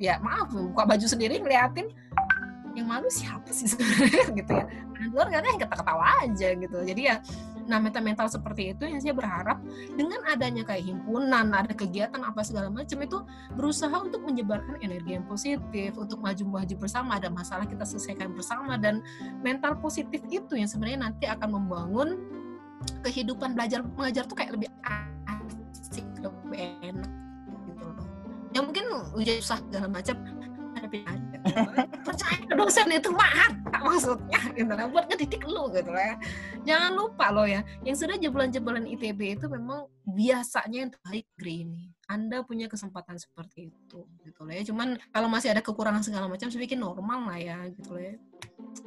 ya 0.02 0.18
maaf 0.18 0.50
buka 0.50 0.88
baju 0.88 1.06
sendiri 1.06 1.38
ngeliatin. 1.38 1.92
Yang 2.74 2.86
malu 2.90 3.06
siapa 3.06 3.50
sih 3.54 3.70
sebenarnya? 3.70 4.24
Gitu 4.42 4.50
ya. 4.50 4.66
Nah, 4.66 5.06
luar 5.14 5.30
kadang 5.30 5.62
ketawa-ketawa 5.62 6.06
aja 6.26 6.48
gitu. 6.58 6.78
Jadi 6.82 7.02
ya 7.06 7.22
Nah, 7.64 7.80
mental-mental 7.80 8.28
seperti 8.28 8.76
itu 8.76 8.84
yang 8.84 9.00
saya 9.00 9.16
berharap 9.16 9.56
dengan 9.96 10.20
adanya 10.28 10.64
kayak 10.68 10.84
himpunan, 10.84 11.48
ada 11.48 11.72
kegiatan 11.72 12.20
apa 12.20 12.44
segala 12.44 12.68
macam 12.68 13.00
itu 13.00 13.18
berusaha 13.56 13.92
untuk 13.96 14.20
menyebarkan 14.24 14.80
energi 14.84 15.16
yang 15.16 15.24
positif, 15.24 15.96
untuk 15.96 16.20
maju-maju 16.20 16.74
bersama, 16.76 17.16
ada 17.16 17.32
masalah 17.32 17.64
kita 17.64 17.88
selesaikan 17.88 18.36
bersama 18.36 18.76
dan 18.76 19.00
mental 19.40 19.80
positif 19.80 20.20
itu 20.28 20.60
yang 20.60 20.68
sebenarnya 20.68 21.08
nanti 21.08 21.24
akan 21.24 21.56
membangun 21.56 22.08
kehidupan 23.00 23.56
belajar 23.56 23.80
mengajar 23.96 24.28
tuh 24.28 24.36
kayak 24.36 24.52
lebih 24.60 24.68
asik, 24.84 26.04
lebih 26.20 26.76
enak 26.84 27.10
gitu 27.64 27.84
loh. 27.88 28.06
Ya 28.52 28.60
mungkin 28.60 28.84
ujian 29.16 29.40
susah 29.40 29.60
segala 29.64 29.88
macam 29.88 30.16
tapi 30.84 31.00
ada. 31.08 31.38
Percaya 32.06 32.44
dosen 32.52 32.92
itu 32.92 33.10
mahal, 33.10 33.50
maksudnya 33.84 34.40
gitu 34.56 34.72
lah 34.72 34.86
buat 34.88 35.04
ngedidik 35.12 35.44
lu 35.44 35.68
gitu 35.70 35.90
lah 35.92 36.14
ya. 36.14 36.16
jangan 36.64 36.92
lupa 36.96 37.28
loh 37.28 37.44
ya 37.44 37.60
yang 37.84 37.96
sudah 37.96 38.16
jebolan-jebolan 38.16 38.88
ITB 38.88 39.36
itu 39.36 39.46
memang 39.46 39.86
biasanya 40.08 40.88
yang 40.88 40.90
terbaik 40.90 41.28
Green 41.36 41.94
anda 42.08 42.44
punya 42.44 42.68
kesempatan 42.68 43.16
seperti 43.16 43.72
itu 43.72 44.04
gitu 44.24 44.40
loh 44.44 44.52
ya. 44.52 44.62
Cuman 44.64 45.00
kalau 45.08 45.28
masih 45.32 45.56
ada 45.56 45.64
kekurangan 45.64 46.04
segala 46.04 46.28
macam 46.28 46.52
saya 46.52 46.60
bikin 46.60 46.80
normal 46.80 47.32
lah 47.32 47.38
ya 47.40 47.56
gitu 47.72 47.96
loh 47.96 48.02
ya 48.02 48.14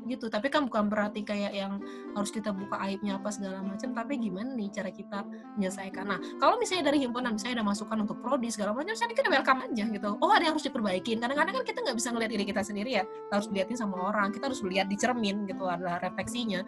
gitu 0.07 0.31
tapi 0.31 0.47
kan 0.47 0.65
bukan 0.65 0.87
berarti 0.87 1.21
kayak 1.21 1.53
yang 1.53 1.83
harus 2.15 2.31
kita 2.31 2.55
buka 2.55 2.79
aibnya 2.79 3.19
apa 3.19 3.29
segala 3.29 3.59
macam 3.61 3.91
tapi 3.91 4.17
gimana 4.17 4.55
nih 4.55 4.71
cara 4.71 4.89
kita 4.89 5.27
menyelesaikan. 5.59 6.05
Nah 6.07 6.19
kalau 6.39 6.55
misalnya 6.57 6.89
dari 6.89 7.03
himpunan 7.03 7.35
misalnya 7.35 7.61
ada 7.61 7.67
masukan 7.67 7.97
untuk 8.07 8.17
prodi 8.23 8.49
segala 8.49 8.73
macam 8.73 8.95
saya 8.95 9.11
pikir 9.11 9.27
welcome 9.27 9.61
aja 9.67 9.85
gitu. 9.91 10.09
Oh 10.23 10.31
ada 10.31 10.47
yang 10.47 10.55
harus 10.55 10.65
diperbaikin. 10.65 11.19
Kadang-kadang 11.19 11.61
kan 11.61 11.65
kita 11.67 11.79
nggak 11.83 11.97
bisa 11.99 12.09
ngeliat 12.15 12.31
diri 12.31 12.45
kita 12.47 12.61
sendiri 12.63 12.89
ya. 12.97 13.03
Kita 13.03 13.33
harus 13.35 13.47
dilihatin 13.51 13.77
sama 13.77 13.95
orang 13.99 14.31
kita 14.31 14.49
harus 14.49 14.63
lihat 14.63 14.87
di 14.87 14.97
cermin 14.97 15.45
gitu 15.45 15.67
ada 15.67 15.99
refleksinya. 16.01 16.63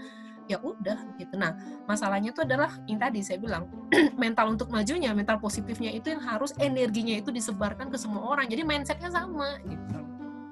Ya 0.50 0.58
udah 0.60 0.98
gitu. 1.22 1.34
Nah 1.40 1.56
masalahnya 1.86 2.36
itu 2.36 2.42
adalah 2.44 2.74
yang 2.90 3.00
tadi 3.00 3.24
saya 3.24 3.40
bilang 3.40 3.70
mental 4.22 4.54
untuk 4.54 4.70
majunya 4.70 5.16
mental 5.16 5.40
positifnya 5.40 5.94
itu 5.94 6.12
yang 6.14 6.22
harus 6.22 6.52
energinya 6.60 7.16
itu 7.18 7.32
disebarkan 7.32 7.90
ke 7.90 7.98
semua 7.98 8.36
orang. 8.36 8.50
Jadi 8.52 8.62
mindsetnya 8.68 9.10
sama 9.14 9.58
gitu. 9.66 9.98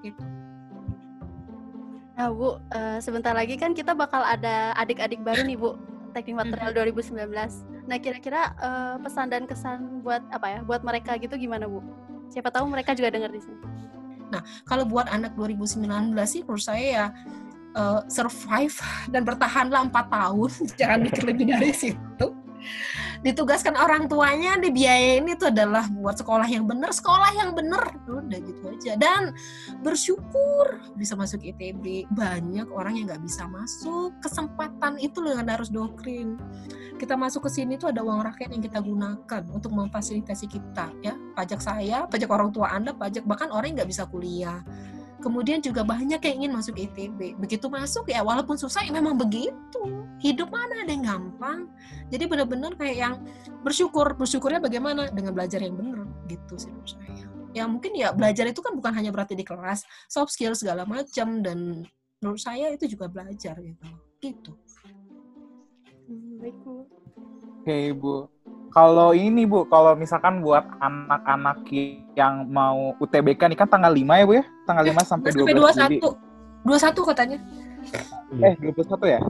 Gitu 0.05 0.36
Nah, 2.17 2.33
Bu, 2.33 2.57
eh, 2.73 2.97
sebentar 2.97 3.37
lagi 3.37 3.53
kan 3.61 3.77
kita 3.77 3.93
bakal 3.93 4.25
ada 4.25 4.73
adik-adik 4.73 5.21
baru 5.21 5.45
nih, 5.45 5.53
Bu. 5.53 5.77
Teknik 6.17 6.49
material 6.49 6.73
2019. 6.73 7.61
Nah, 7.85 7.97
kira-kira 8.01 8.57
eh, 8.57 8.95
pesan 9.05 9.29
dan 9.29 9.45
kesan 9.45 10.01
buat 10.01 10.25
apa 10.33 10.47
ya? 10.49 10.59
Buat 10.65 10.81
mereka 10.81 11.13
gitu 11.21 11.37
gimana, 11.37 11.69
Bu? 11.69 11.85
Siapa 12.33 12.49
tahu 12.49 12.65
mereka 12.73 12.97
juga 12.97 13.13
dengar 13.13 13.29
di 13.29 13.39
sini. 13.39 13.61
kalau 14.67 14.83
buat 14.83 15.07
anak 15.07 15.39
2019 15.39 16.11
sih 16.27 16.43
menurut 16.43 16.59
saya 16.59 16.83
ya 16.83 17.05
eh, 17.79 18.01
survive 18.11 18.75
dan 19.07 19.23
bertahanlah 19.23 19.87
empat 19.87 20.11
tahun 20.11 20.51
jangan 20.83 20.99
mikir 21.07 21.23
lebih 21.23 21.55
dari 21.55 21.71
situ 21.71 22.35
ditugaskan 23.21 23.77
orang 23.77 24.05
tuanya 24.05 24.57
dibiayain 24.59 25.25
itu 25.25 25.49
adalah 25.49 25.85
buat 25.89 26.17
sekolah 26.19 26.45
yang 26.49 26.65
benar 26.65 26.91
sekolah 26.93 27.31
yang 27.37 27.51
benar 27.53 27.93
udah 28.07 28.39
gitu 28.41 28.61
aja. 28.73 28.93
Dan 28.99 29.33
bersyukur 29.81 30.81
bisa 30.97 31.15
masuk 31.15 31.41
ITB 31.41 32.09
banyak 32.13 32.67
orang 32.73 32.99
yang 32.99 33.05
nggak 33.09 33.23
bisa 33.23 33.45
masuk. 33.47 34.13
Kesempatan 34.21 34.99
itu 35.01 35.21
loh 35.23 35.37
yang 35.37 35.47
harus 35.47 35.71
doktrin. 35.71 36.37
Kita 36.97 37.13
masuk 37.13 37.45
ke 37.45 37.61
sini 37.61 37.77
tuh 37.77 37.93
ada 37.93 38.01
uang 38.01 38.25
rakyat 38.25 38.49
yang 38.57 38.63
kita 38.65 38.81
gunakan 38.81 39.43
untuk 39.53 39.71
memfasilitasi 39.73 40.45
kita 40.49 40.89
ya. 41.05 41.13
Pajak 41.37 41.61
saya 41.61 42.09
pajak 42.09 42.29
orang 42.33 42.49
tua 42.49 42.73
anda 42.73 42.91
pajak 42.95 43.23
bahkan 43.29 43.53
orang 43.53 43.73
yang 43.73 43.85
nggak 43.85 43.91
bisa 43.93 44.03
kuliah 44.09 44.65
kemudian 45.19 45.59
juga 45.59 45.81
banyak 45.81 46.21
yang 46.21 46.35
ingin 46.43 46.51
masuk 46.53 46.77
ITB 46.77 47.37
begitu 47.41 47.65
masuk 47.67 48.07
ya 48.09 48.21
walaupun 48.21 48.55
susah 48.55 48.85
ya 48.85 48.91
memang 48.93 49.17
begitu. 49.17 49.81
Hidup 50.17 50.49
mana 50.49 50.81
ada 50.81 50.89
yang 50.89 51.05
gampang? 51.05 51.69
Jadi 52.09 52.25
benar-benar 52.25 52.73
kayak 52.73 52.97
yang 52.97 53.15
bersyukur. 53.61 54.17
Bersyukurnya 54.17 54.57
bagaimana? 54.57 55.09
Dengan 55.13 55.37
belajar 55.37 55.61
yang 55.61 55.77
benar 55.77 56.09
gitu 56.25 56.57
sih 56.57 56.73
menurut 56.73 56.89
saya. 56.89 57.25
Ya 57.53 57.63
mungkin 57.65 57.93
ya 57.93 58.13
belajar 58.13 58.45
itu 58.49 58.61
kan 58.61 58.73
bukan 58.73 58.93
hanya 58.93 59.09
berarti 59.13 59.33
di 59.33 59.45
kelas 59.45 59.85
soft 60.09 60.33
skill 60.33 60.53
segala 60.53 60.85
macam 60.85 61.41
dan 61.41 61.85
menurut 62.21 62.41
saya 62.41 62.73
itu 62.73 62.89
juga 62.89 63.09
belajar 63.09 63.57
gitu. 63.61 63.87
Gitu. 64.17 64.51
Hmm, 66.07 66.41
baik, 66.41 66.57
Bu. 66.65 66.87
Oke, 67.61 67.75
Ibu. 67.91 68.15
Kalau 68.77 69.09
ini, 69.09 69.49
Bu, 69.49 69.65
kalau 69.73 69.97
misalkan 69.97 70.45
buat 70.45 70.61
anak-anak 70.77 71.65
yang 72.13 72.45
mau 72.45 72.93
UTBK 73.01 73.49
nih 73.49 73.57
kan 73.57 73.65
tanggal 73.65 73.89
5 73.89 74.05
ya, 74.05 74.25
Bu 74.29 74.33
ya? 74.37 74.45
Tanggal 74.69 74.85
5 74.93 75.01
sampai 75.01 75.29
12 75.33 75.73
sampai 75.73 75.97
Juli. 75.97 76.13
21 76.61 77.01
21 77.01 77.09
katanya 77.09 77.37
Eh, 78.37 78.53
21 78.61 79.01
ya? 79.09 79.21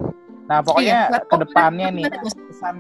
Nah, 0.52 0.60
pokoknya 0.60 1.00
Iya, 1.08 1.20
ke 1.24 1.36
depannya 1.48 1.88
nih, 1.96 2.06
ada 2.12 2.20
21. 2.28 2.44
pesan 2.52 2.76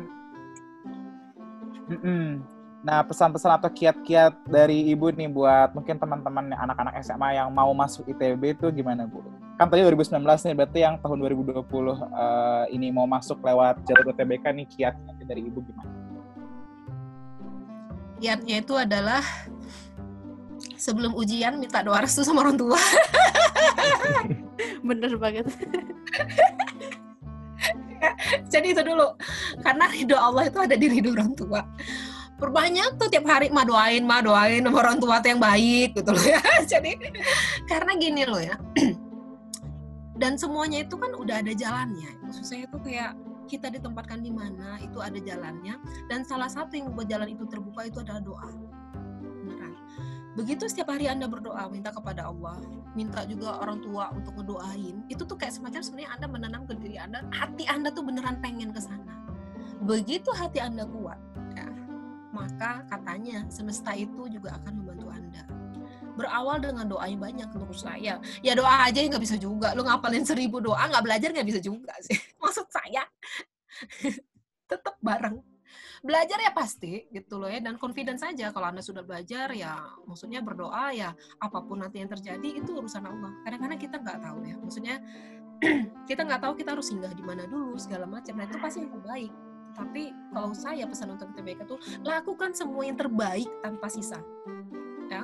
Mm-mm. 1.88 2.43
Nah, 2.83 3.00
pesan-pesan 3.07 3.51
atau 3.63 3.71
kiat-kiat 3.71 4.36
dari 4.51 4.91
Ibu 4.91 5.15
nih 5.15 5.31
buat 5.31 5.71
mungkin 5.71 5.95
teman-teman 5.95 6.51
anak-anak 6.51 7.00
SMA 7.00 7.39
yang 7.39 7.47
mau 7.47 7.71
masuk 7.71 8.12
ITB 8.12 8.59
itu 8.59 8.67
gimana, 8.75 9.07
Bu? 9.07 9.24
Kan 9.55 9.71
tadi 9.71 9.88
2019 9.88 10.19
nih, 10.19 10.55
berarti 10.55 10.79
yang 10.83 11.00
tahun 11.00 11.15
2020 11.31 11.63
eh, 11.95 12.63
ini 12.75 12.91
mau 12.91 13.07
masuk 13.07 13.39
lewat 13.39 13.88
jalur 13.88 14.12
UTBK 14.12 14.51
nih 14.51 14.67
kiat-kiat 14.67 15.24
dari 15.24 15.47
Ibu 15.47 15.63
gimana? 15.63 16.07
Kiatnya 18.17 18.65
itu 18.65 18.74
adalah 18.74 19.21
sebelum 20.77 21.17
ujian 21.17 21.57
minta 21.57 21.81
doa 21.81 22.01
restu 22.01 22.21
sama 22.21 22.45
orang 22.45 22.57
tua. 22.57 22.77
Bener 24.88 25.12
banget. 25.17 25.45
jadi 28.53 28.67
itu 28.74 28.81
dulu. 28.86 29.07
Karena 29.62 29.86
ridho 29.89 30.17
Allah 30.17 30.47
itu 30.47 30.59
ada 30.62 30.75
di 30.77 30.88
ridho 30.88 31.12
orang 31.13 31.33
tua. 31.33 31.62
Perbanyak 32.38 33.01
tuh 33.01 33.09
tiap 33.09 33.25
hari 33.25 33.50
mah 33.50 33.65
doain 33.65 34.05
mah 34.05 34.21
doain 34.21 34.62
sama 34.62 34.77
orang 34.86 34.97
tua 35.01 35.17
tuh 35.17 35.33
yang 35.33 35.41
baik 35.41 35.97
gitu 35.97 36.09
loh 36.13 36.25
ya. 36.25 36.41
Jadi 36.77 36.93
karena 37.65 37.91
gini 37.97 38.24
loh 38.29 38.41
ya. 38.41 38.55
Dan 40.21 40.38
semuanya 40.38 40.86
itu 40.86 40.97
kan 40.97 41.13
udah 41.17 41.41
ada 41.41 41.53
jalannya. 41.53 42.09
Maksud 42.25 42.45
saya 42.45 42.65
itu 42.69 42.77
kayak 42.81 43.17
kita 43.48 43.72
ditempatkan 43.72 44.20
di 44.20 44.30
mana 44.30 44.77
itu 44.84 45.00
ada 45.00 45.16
jalannya 45.18 45.80
dan 46.12 46.27
salah 46.27 46.51
satu 46.51 46.75
yang 46.75 46.92
membuat 46.92 47.08
jalan 47.08 47.30
itu 47.32 47.44
terbuka 47.48 47.88
itu 47.88 48.04
adalah 48.04 48.22
doa. 48.22 48.51
Beneran. 49.24 49.74
Begitu 50.36 50.68
setiap 50.70 50.94
hari 50.94 51.08
anda 51.08 51.25
berdoa 51.25 51.72
minta 51.72 51.89
kepada 51.89 52.27
Allah 52.27 52.60
minta 52.94 53.24
juga 53.30 53.62
orang 53.63 53.80
tua 53.80 54.10
untuk 54.12 54.38
ngedoain 54.38 55.06
itu 55.08 55.22
tuh 55.22 55.38
kayak 55.38 55.54
semacam 55.54 55.82
sebenarnya 55.82 56.12
anda 56.18 56.27
menanam 56.27 56.62
ke 56.66 56.74
diri 56.77 56.98
anda 56.98 57.24
hati 57.30 57.63
anda 57.70 57.89
tuh 57.89 58.04
beneran 58.04 58.38
pengen 58.44 58.75
ke 58.75 58.82
sana. 58.84 59.24
Begitu 59.82 60.30
hati 60.34 60.60
anda 60.60 60.84
kuat 60.89 61.22
ya, 61.54 61.70
maka 62.36 62.84
katanya 62.89 63.46
semesta 63.48 63.94
itu 63.94 64.25
juga 64.27 64.58
akan 64.62 64.74
membantu 64.82 65.08
anda 65.13 65.46
berawal 66.17 66.57
dengan 66.57 66.86
doa 66.89 67.05
yang 67.05 67.21
banyak 67.21 67.47
menurut 67.53 67.77
saya. 67.77 68.17
Ya 68.41 68.53
doa 68.57 68.89
aja 68.89 68.97
nggak 68.97 69.21
bisa 69.21 69.38
juga. 69.38 69.77
Lu 69.77 69.86
ngapalin 69.86 70.25
seribu 70.25 70.57
doa 70.59 70.89
nggak 70.89 71.03
belajar 71.05 71.29
nggak 71.31 71.47
bisa 71.47 71.59
juga 71.62 71.93
sih. 72.01 72.17
Maksud 72.41 72.67
saya 72.74 73.05
tetap 74.71 74.97
bareng. 75.00 75.38
Belajar 75.97 76.38
ya 76.38 76.51
pasti 76.53 77.09
gitu 77.09 77.41
loh 77.41 77.50
ya. 77.50 77.62
Dan 77.62 77.77
confidence 77.77 78.25
saja 78.25 78.50
kalau 78.50 78.69
anda 78.69 78.81
sudah 78.81 79.01
belajar 79.01 79.50
ya 79.53 79.77
maksudnya 80.05 80.45
berdoa 80.45 80.93
ya 80.93 81.09
apa 81.41 81.59
pun 81.65 81.81
nanti 81.81 82.01
yang 82.01 82.09
terjadi 82.09 82.62
itu 82.62 82.69
urusan 82.74 83.05
Allah. 83.05 83.33
Kadang-kadang 83.45 83.79
kita 83.79 83.95
nggak 84.01 84.19
tahu 84.21 84.39
ya. 84.45 84.55
Maksudnya 84.57 84.95
kita 86.09 86.21
nggak 86.25 86.41
tahu 86.41 86.53
kita 86.57 86.77
harus 86.77 86.88
singgah 86.89 87.13
di 87.13 87.25
mana 87.25 87.50
dulu 87.50 87.77
segala 87.77 88.05
macam. 88.05 88.38
Nah 88.38 88.45
itu 88.45 88.57
pasti 88.62 88.86
yang 88.86 88.93
terbaik. 88.93 89.33
Tapi 89.77 90.09
kalau 90.33 90.51
saya 90.57 90.89
pesan 90.89 91.13
untuk 91.13 91.29
TBK 91.38 91.59
tuh 91.69 91.77
lakukan 92.01 92.50
semua 92.57 92.81
yang 92.86 92.97
terbaik 92.97 93.50
tanpa 93.62 93.89
sisa. 93.93 94.17
Ya 95.07 95.24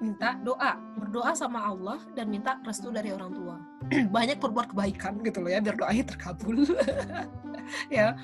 minta 0.00 0.36
doa 0.44 0.76
berdoa 1.00 1.32
sama 1.32 1.64
Allah 1.64 2.00
dan 2.12 2.28
minta 2.28 2.60
restu 2.64 2.92
dari 2.92 3.12
orang 3.12 3.32
tua. 3.32 3.56
Banyak 4.16 4.38
berbuat 4.40 4.76
kebaikan 4.76 5.20
gitu 5.24 5.40
loh 5.40 5.50
ya 5.50 5.60
biar 5.60 5.76
doanya 5.76 6.04
terkabul. 6.04 6.56
Ya. 7.90 8.14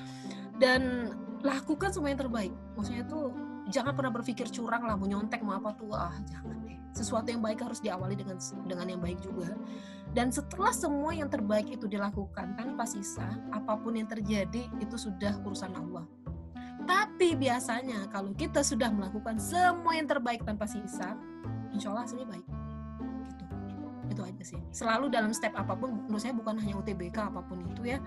Dan 0.55 1.11
lakukan 1.43 1.91
semua 1.91 2.15
yang 2.15 2.21
terbaik. 2.23 2.55
Maksudnya 2.79 3.03
tuh 3.03 3.35
jangan 3.67 3.91
pernah 3.91 4.11
berpikir 4.15 4.47
curang 4.47 4.87
lah 4.87 4.95
mau 4.95 5.03
nyontek 5.03 5.43
mau 5.43 5.59
apa 5.59 5.75
tuh 5.75 5.91
ah 5.91 6.15
jangan 6.31 6.63
deh. 6.63 6.79
Sesuatu 6.95 7.27
yang 7.27 7.43
baik 7.43 7.59
harus 7.59 7.83
diawali 7.83 8.15
dengan 8.15 8.39
dengan 8.63 8.87
yang 8.87 9.01
baik 9.03 9.19
juga. 9.19 9.51
Dan 10.15 10.31
setelah 10.31 10.71
semua 10.71 11.11
yang 11.11 11.27
terbaik 11.27 11.67
itu 11.75 11.91
dilakukan 11.91 12.55
tanpa 12.55 12.87
sisa 12.87 13.35
apa 13.51 13.75
pun 13.75 13.99
yang 13.99 14.07
terjadi 14.07 14.69
itu 14.79 14.95
sudah 14.95 15.35
urusan 15.43 15.75
Allah. 15.75 16.07
Tapi 16.87 17.35
biasanya 17.35 18.07
kalau 18.11 18.31
kita 18.35 18.63
sudah 18.63 18.91
melakukan 18.91 19.39
semua 19.39 19.95
yang 19.95 20.07
terbaik 20.07 20.43
tanpa 20.47 20.67
sisa 20.67 21.15
insya 21.73 21.91
Allah 21.91 22.05
hasilnya 22.05 22.27
baik. 22.29 22.45
Gitu. 23.27 23.43
Itu 24.13 24.21
aja 24.21 24.43
sih. 24.45 24.59
Selalu 24.69 25.09
dalam 25.09 25.33
step 25.33 25.53
apa 25.57 25.73
pun 25.73 26.05
menurut 26.05 26.21
saya 26.21 26.37
bukan 26.37 26.55
hanya 26.61 26.77
UTBK 26.77 27.17
apa 27.33 27.41
pun 27.43 27.59
itu 27.65 27.97
ya. 27.97 27.99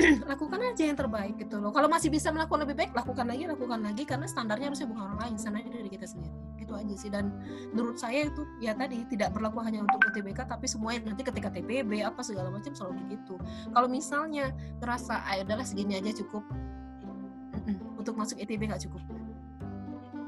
Lakukan 0.30 0.60
aja 0.62 0.86
yang 0.86 0.96
terbaik 0.96 1.34
gitu 1.36 1.58
loh. 1.58 1.74
Kalau 1.74 1.90
masih 1.90 2.08
bisa 2.08 2.30
melakukan 2.30 2.62
lebih 2.62 2.76
baik 2.78 2.92
lakukan 2.94 3.26
lagi 3.26 3.44
lakukan 3.44 3.80
lagi 3.82 4.02
karena 4.06 4.24
standarnya 4.24 4.70
harusnya 4.70 4.86
bukan 4.86 5.02
orang 5.12 5.18
lain 5.18 5.34
standarnya 5.36 5.70
dari 5.82 5.90
kita 5.90 6.06
sendiri. 6.06 6.36
Itu 6.62 6.72
aja 6.78 6.94
sih. 6.94 7.10
Dan 7.10 7.34
menurut 7.74 7.98
saya 7.98 8.30
itu 8.30 8.42
ya 8.62 8.72
tadi 8.72 9.02
tidak 9.10 9.34
berlaku 9.34 9.60
hanya 9.66 9.82
untuk 9.82 9.98
UTBK 10.12 10.46
tapi 10.46 10.70
semuanya 10.70 11.10
nanti 11.10 11.26
ketika 11.26 11.50
TPB 11.50 12.06
apa 12.06 12.20
segala 12.22 12.48
macam 12.54 12.70
selalu 12.72 13.02
begitu. 13.08 13.34
Kalau 13.74 13.88
misalnya 13.90 14.54
terasa 14.78 15.20
ah, 15.20 15.36
adalah 15.36 15.66
segini 15.66 15.98
aja 15.98 16.14
cukup. 16.14 16.46
Untuk 18.00 18.16
masuk 18.16 18.40
ITB 18.40 18.64
nggak 18.72 18.88
cukup 18.88 19.04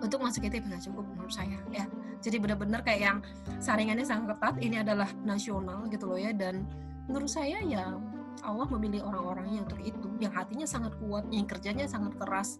untuk 0.02 0.18
masuk 0.18 0.42
ITB 0.42 0.66
nggak 0.66 0.84
cukup 0.84 1.06
menurut 1.06 1.30
saya 1.30 1.56
ya. 1.70 1.86
Jadi 2.18 2.36
benar-benar 2.38 2.82
kayak 2.82 3.00
yang 3.00 3.18
saringannya 3.58 4.02
sangat 4.02 4.34
ketat 4.34 4.54
ini 4.58 4.82
adalah 4.82 5.06
nasional 5.22 5.86
gitu 5.88 6.10
loh 6.10 6.18
ya. 6.18 6.34
Dan 6.34 6.66
menurut 7.06 7.30
saya 7.30 7.62
ya 7.62 7.94
Allah 8.42 8.66
memilih 8.74 9.06
orang-orangnya 9.06 9.62
untuk 9.62 9.78
itu. 9.78 10.08
Yang 10.18 10.32
hatinya 10.34 10.66
sangat 10.66 10.92
kuat 10.98 11.26
yang 11.30 11.46
kerjanya 11.46 11.86
sangat 11.86 12.18
keras. 12.18 12.58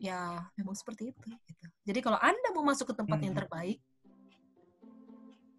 Ya 0.00 0.48
memang 0.56 0.76
seperti 0.76 1.12
itu 1.12 1.28
gitu. 1.48 1.64
jadi 1.84 2.00
kalau 2.00 2.16
anda 2.20 2.48
mau 2.52 2.64
masuk 2.64 2.92
ke 2.92 2.94
tempat 2.96 3.20
yang 3.20 3.32
Mhm. 3.32 3.40
terbaik 3.44 3.78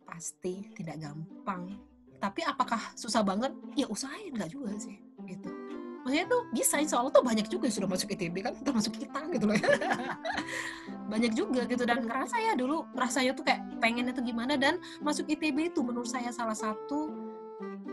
pasti 0.05 0.69
tidak 0.73 1.01
gampang. 1.01 1.77
Tapi 2.21 2.41
apakah 2.45 2.79
susah 2.93 3.21
banget? 3.21 3.53
Ya 3.73 3.85
usahain 3.89 4.33
nggak 4.33 4.49
juga 4.49 4.73
sih 4.77 4.97
gitu. 5.25 5.49
Maksudnya 6.05 6.25
tuh 6.29 6.41
bisa 6.53 6.77
insya 6.77 7.01
Allah 7.01 7.09
tuh 7.09 7.25
banyak 7.25 7.49
juga 7.49 7.65
yang 7.65 7.75
sudah 7.81 7.89
masuk 7.89 8.13
ITB 8.13 8.35
kan 8.45 8.53
termasuk 8.61 8.93
kita 8.93 9.17
gitu 9.33 9.49
loh 9.49 9.57
banyak 11.05 11.33
juga 11.37 11.65
gitu. 11.69 11.85
Dan 11.85 12.05
ngerasa 12.05 12.35
ya 12.41 12.53
dulu 12.57 12.89
rasanya 12.97 13.37
tuh 13.37 13.45
kayak 13.45 13.61
pengennya 13.79 14.13
tuh 14.13 14.25
gimana. 14.25 14.57
Dan 14.57 14.81
masuk 15.01 15.29
ITB 15.29 15.73
itu 15.73 15.81
menurut 15.85 16.09
saya 16.09 16.29
salah 16.33 16.57
satu 16.57 17.13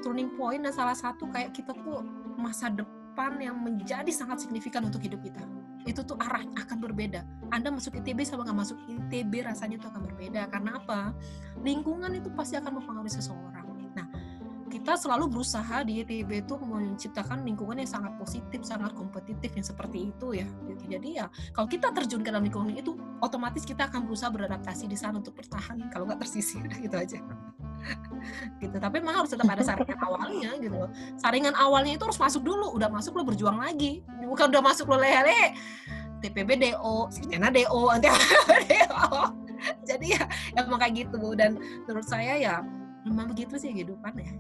turning 0.03 0.35
point 0.35 0.67
dan 0.67 0.75
salah 0.75 0.97
satu 0.99 1.31
kayak 1.31 1.55
kita 1.55 1.73
tuh 1.87 2.03
masa 2.35 2.69
depan 2.69 3.39
yang 3.39 3.55
menjadi 3.61 4.11
sangat 4.11 4.43
signifikan 4.43 4.83
untuk 4.83 5.01
hidup 5.05 5.23
kita. 5.23 5.45
Itu 5.87 6.03
tuh 6.03 6.19
arah 6.19 6.43
akan 6.59 6.79
berbeda. 6.83 7.23
Anda 7.55 7.71
masuk 7.71 8.03
ITB 8.03 8.27
sama 8.27 8.43
nggak 8.49 8.59
masuk 8.59 8.79
ITB 8.91 9.47
rasanya 9.47 9.79
tuh 9.79 9.95
akan 9.95 10.03
berbeda. 10.11 10.51
Karena 10.51 10.81
apa? 10.83 11.15
Lingkungan 11.63 12.11
itu 12.19 12.29
pasti 12.35 12.59
akan 12.59 12.83
mempengaruhi 12.83 13.13
seseorang. 13.13 13.67
Nah 13.95 14.07
kita 14.73 14.97
selalu 14.97 15.29
berusaha 15.29 15.85
di 15.85 16.01
ITB 16.01 16.49
itu 16.49 16.57
menciptakan 16.57 17.45
lingkungan 17.45 17.77
yang 17.77 17.91
sangat 17.91 18.17
positif, 18.17 18.65
sangat 18.65 18.97
kompetitif 18.97 19.53
yang 19.53 19.67
seperti 19.67 20.09
itu 20.09 20.33
ya. 20.33 20.49
Jadi 20.89 21.21
ya 21.21 21.29
kalau 21.53 21.69
kita 21.69 21.93
terjun 21.93 22.25
ke 22.25 22.33
dalam 22.33 22.49
lingkungan 22.49 22.73
itu, 22.73 22.97
otomatis 23.23 23.63
kita 23.63 23.87
akan 23.87 24.11
berusaha 24.11 24.29
beradaptasi 24.35 24.91
di 24.91 24.99
sana 24.99 25.23
untuk 25.23 25.39
bertahan. 25.39 25.79
Kalau 25.95 26.11
nggak 26.11 26.27
tersisir 26.27 26.67
gitu 26.85 26.97
aja. 26.99 27.23
gitu. 28.63 28.77
Tapi 28.77 28.99
memang 28.99 29.23
harus 29.23 29.31
tetap 29.31 29.47
ada 29.47 29.63
saringan 29.63 29.99
awalnya 30.03 30.51
gitu 30.59 30.75
loh. 30.75 30.91
Saringan 31.23 31.55
awalnya 31.55 31.95
itu 31.95 32.03
harus 32.03 32.19
masuk 32.19 32.43
dulu. 32.43 32.75
Udah 32.75 32.91
masuk 32.91 33.15
lo 33.15 33.23
berjuang 33.23 33.63
lagi. 33.63 34.03
Bukan 34.27 34.51
udah 34.51 34.63
masuk 34.63 34.91
lo 34.91 34.99
lele 34.99 35.55
TPB 36.23 36.51
DO, 36.59 37.11
Sarjana 37.11 37.51
DO, 37.51 37.83
nanti 37.95 38.11
DO. 38.67 39.07
Jadi 39.87 40.07
ya 40.19 40.27
emang 40.59 40.83
kayak 40.83 41.07
gitu. 41.07 41.39
Dan 41.39 41.63
menurut 41.87 42.07
saya 42.07 42.35
ya 42.35 42.67
memang 43.07 43.31
begitu 43.31 43.55
sih 43.55 43.71
kehidupan 43.71 44.19
ya. 44.19 44.35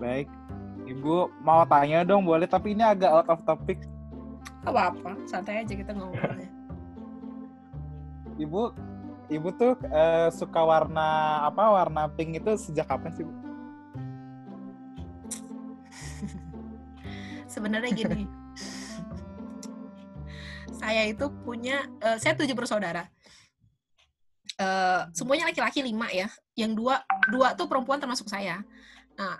Baik. 0.00 0.32
Ibu 0.88 1.28
mau 1.44 1.62
tanya 1.68 2.02
dong 2.02 2.24
boleh 2.24 2.48
tapi 2.48 2.72
ini 2.72 2.80
agak 2.80 3.12
out 3.12 3.28
of 3.28 3.44
topic. 3.44 3.84
Apa 4.64 4.92
apa, 4.92 5.16
santai 5.24 5.64
aja 5.64 5.72
kita 5.72 5.96
ngomongnya. 5.96 6.48
Ibu 8.44 8.62
Ibu 9.30 9.54
tuh 9.54 9.78
eh, 9.86 10.26
suka 10.34 10.58
warna 10.66 11.38
apa? 11.46 11.70
Warna 11.70 12.10
pink 12.10 12.42
itu 12.42 12.50
sejak 12.58 12.90
kapan 12.90 13.14
sih, 13.14 13.22
Bu? 13.22 13.30
Sebenarnya 17.54 17.94
gini. 17.94 18.26
saya 20.80 21.04
itu 21.04 21.28
punya 21.44 21.84
eh, 22.02 22.18
saya 22.18 22.34
tujuh 22.34 22.56
bersaudara. 22.58 23.06
Eh, 24.58 25.02
semuanya 25.14 25.46
laki-laki 25.48 25.80
lima 25.80 26.10
ya. 26.10 26.26
Yang 26.58 26.82
dua 26.82 26.94
dua 27.30 27.54
tuh 27.54 27.70
perempuan 27.70 28.02
termasuk 28.02 28.26
saya. 28.26 28.66
Nah, 29.14 29.38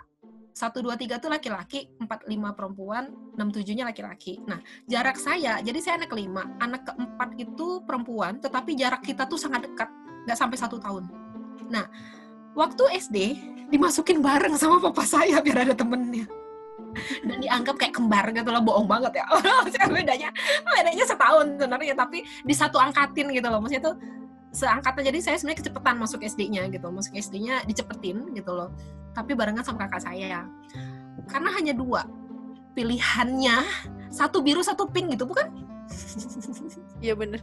satu 0.51 0.83
dua 0.83 0.99
tiga 0.99 1.17
tuh 1.17 1.31
laki-laki, 1.31 1.87
empat 1.99 2.27
lima 2.27 2.51
perempuan, 2.51 3.11
enam 3.35 3.49
tujuhnya 3.49 3.87
laki-laki. 3.87 4.39
Nah, 4.43 4.59
jarak 4.85 5.15
saya, 5.15 5.63
jadi 5.63 5.79
saya 5.79 6.03
anak 6.03 6.11
kelima, 6.11 6.43
anak 6.59 6.87
keempat 6.87 7.39
itu 7.39 7.81
perempuan, 7.87 8.39
tetapi 8.43 8.75
jarak 8.75 9.01
kita 9.03 9.25
tuh 9.25 9.39
sangat 9.39 9.67
dekat, 9.67 9.89
nggak 10.27 10.37
sampai 10.37 10.57
satu 10.59 10.77
tahun. 10.77 11.07
Nah, 11.71 11.87
waktu 12.53 12.83
SD 12.99 13.17
dimasukin 13.71 14.19
bareng 14.19 14.59
sama 14.59 14.83
papa 14.83 15.07
saya 15.07 15.39
biar 15.39 15.63
ada 15.63 15.75
temennya. 15.75 16.27
Dan 17.23 17.39
dianggap 17.39 17.79
kayak 17.79 17.95
kembar 17.95 18.35
gitu 18.35 18.51
loh 18.51 18.59
bohong 18.59 18.83
banget 18.83 19.23
ya. 19.23 19.25
Maksudnya 19.63 19.87
bedanya 19.87 20.29
bedanya 20.67 21.05
setahun 21.07 21.55
sebenarnya 21.55 21.95
tapi 21.95 22.19
di 22.43 22.51
satu 22.51 22.75
angkatin 22.83 23.31
gitu 23.31 23.47
loh. 23.47 23.63
Maksudnya 23.63 23.79
tuh 23.79 23.95
seangkatan 24.51 25.07
jadi 25.07 25.19
saya 25.23 25.35
sebenarnya 25.39 25.59
kecepatan 25.63 25.95
masuk 25.95 26.19
SD-nya 26.27 26.67
gitu 26.67 26.87
masuk 26.91 27.15
SD-nya 27.15 27.63
dicepetin 27.63 28.35
gitu 28.35 28.51
loh 28.51 28.69
tapi 29.11 29.35
barengan 29.35 29.63
sama 29.63 29.87
kakak 29.87 30.03
saya. 30.03 30.47
Karena 31.27 31.49
hanya 31.55 31.73
dua. 31.75 32.07
Pilihannya 32.71 33.63
satu 34.11 34.39
biru 34.43 34.63
satu 34.63 34.87
pink 34.91 35.15
gitu 35.15 35.27
bukan? 35.27 35.47
Iya 37.01 37.17
bener. 37.17 37.41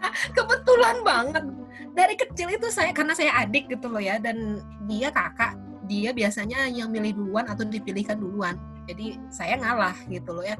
Nah, 0.00 0.12
kebetulan 0.36 0.96
banget. 1.04 1.44
Dari 1.92 2.14
kecil 2.16 2.48
itu 2.56 2.72
saya 2.72 2.88
karena 2.96 3.12
saya 3.12 3.36
adik 3.44 3.68
gitu 3.68 3.92
loh 3.92 4.00
ya 4.00 4.16
dan 4.16 4.64
dia 4.88 5.12
kakak 5.12 5.60
dia 5.86 6.10
biasanya 6.10 6.66
yang 6.72 6.90
milih 6.90 7.14
duluan 7.14 7.46
atau 7.46 7.68
dipilihkan 7.68 8.16
duluan. 8.16 8.56
Jadi 8.88 9.20
saya 9.28 9.60
ngalah 9.60 9.96
gitu 10.08 10.34
loh 10.34 10.44
ya. 10.44 10.56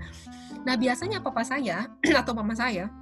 Nah 0.68 0.76
biasanya 0.76 1.24
papa 1.24 1.40
saya 1.40 1.88
atau 2.20 2.32
mama 2.36 2.52
saya 2.52 2.92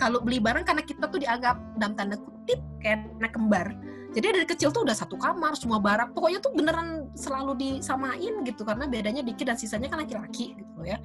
kalau 0.00 0.24
beli 0.24 0.40
barang 0.40 0.64
karena 0.64 0.80
kita 0.80 1.04
tuh 1.12 1.20
dianggap 1.20 1.60
dalam 1.76 1.92
tanda 1.92 2.16
kutip 2.16 2.56
kayak 2.80 3.04
anak 3.20 3.36
kembar. 3.36 3.68
Jadi 4.10 4.26
dari 4.26 4.46
kecil 4.48 4.72
tuh 4.74 4.82
udah 4.82 4.96
satu 4.96 5.14
kamar 5.20 5.54
semua 5.54 5.78
barang 5.78 6.16
pokoknya 6.16 6.42
tuh 6.42 6.50
beneran 6.56 7.12
selalu 7.14 7.54
disamain 7.54 8.42
gitu 8.42 8.66
karena 8.66 8.88
bedanya 8.90 9.22
dikit 9.22 9.46
dan 9.46 9.60
sisanya 9.60 9.92
kan 9.92 10.02
laki-laki 10.02 10.56
gitu 10.56 10.80
ya. 10.82 10.96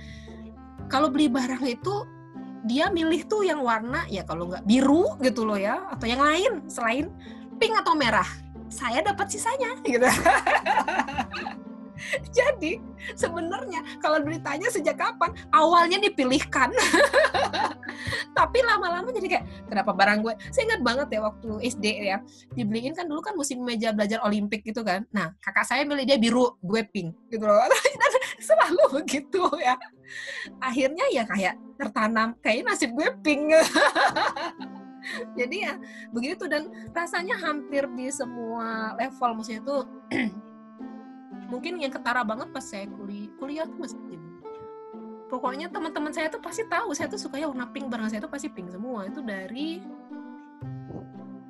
Kalau 0.87 1.11
beli 1.11 1.27
barang 1.27 1.61
itu 1.67 1.93
dia 2.65 2.89
milih 2.89 3.29
tuh 3.29 3.45
yang 3.45 3.61
warna 3.61 4.07
ya 4.09 4.25
kalau 4.25 4.49
nggak 4.49 4.65
biru 4.65 5.19
gitu 5.21 5.45
loh 5.45 5.59
ya 5.59 5.85
atau 5.93 6.09
yang 6.09 6.23
lain 6.23 6.65
selain 6.71 7.11
pink 7.59 7.75
atau 7.77 7.93
merah. 7.93 8.25
Saya 8.71 9.05
dapat 9.05 9.29
sisanya 9.29 9.77
gitu 9.85 10.01
jadi 12.37 12.81
sebenarnya 13.15 13.81
kalau 14.03 14.21
ditanya 14.23 14.67
sejak 14.71 14.99
kapan 14.99 15.31
awalnya 15.51 15.99
dipilihkan. 16.01 16.71
Tapi 18.37 18.59
lama-lama 18.61 19.07
jadi 19.15 19.27
kayak 19.39 19.45
kenapa 19.71 19.91
barang 19.95 20.19
gue? 20.23 20.33
Saya 20.51 20.63
ingat 20.71 20.81
banget 20.83 21.07
ya 21.15 21.19
waktu 21.23 21.49
SD 21.71 21.85
ya 22.03 22.17
dibeliin 22.51 22.91
kan 22.91 23.07
dulu 23.07 23.23
kan 23.23 23.33
musim 23.33 23.63
meja 23.63 23.95
belajar 23.95 24.19
olimpik 24.27 24.67
gitu 24.67 24.83
kan. 24.83 25.07
Nah 25.15 25.31
kakak 25.39 25.63
saya 25.63 25.87
milih 25.87 26.03
dia 26.03 26.19
biru 26.19 26.59
gue 26.59 26.83
pink 26.91 27.15
gitu 27.31 27.45
loh. 27.47 27.63
Dan 28.01 28.11
selalu 28.39 28.83
begitu 29.01 29.43
ya. 29.63 29.79
Akhirnya 30.59 31.05
ya 31.09 31.23
kayak 31.23 31.55
tertanam 31.79 32.35
kayak 32.43 32.67
nasib 32.67 32.91
gue 32.93 33.07
pink. 33.23 33.55
Jadi 35.37 35.57
ya 35.61 35.77
begitu 36.09 36.49
dan 36.49 36.73
rasanya 36.89 37.37
hampir 37.37 37.85
di 37.93 38.09
semua 38.09 38.97
level 38.97 39.37
maksudnya 39.37 39.61
itu 39.61 39.77
mungkin 41.47 41.77
yang 41.77 41.93
ketara 41.93 42.25
banget 42.25 42.49
pas 42.49 42.65
saya 42.65 42.89
kuliah 42.89 43.29
kuliah 43.37 43.65
tuh 43.69 43.77
masih 43.77 43.97
pokoknya 45.35 45.67
teman-teman 45.73 46.13
saya 46.13 46.29
tuh 46.29 46.39
pasti 46.39 46.63
tahu 46.69 46.93
saya 46.93 47.09
tuh 47.09 47.19
sukanya 47.19 47.49
warna 47.49 47.67
pink 47.69 47.89
barang 47.89 48.07
saya 48.07 48.21
tuh 48.23 48.31
pasti 48.31 48.47
pink 48.47 48.71
semua. 48.71 49.09
Itu 49.09 49.25
dari 49.25 49.81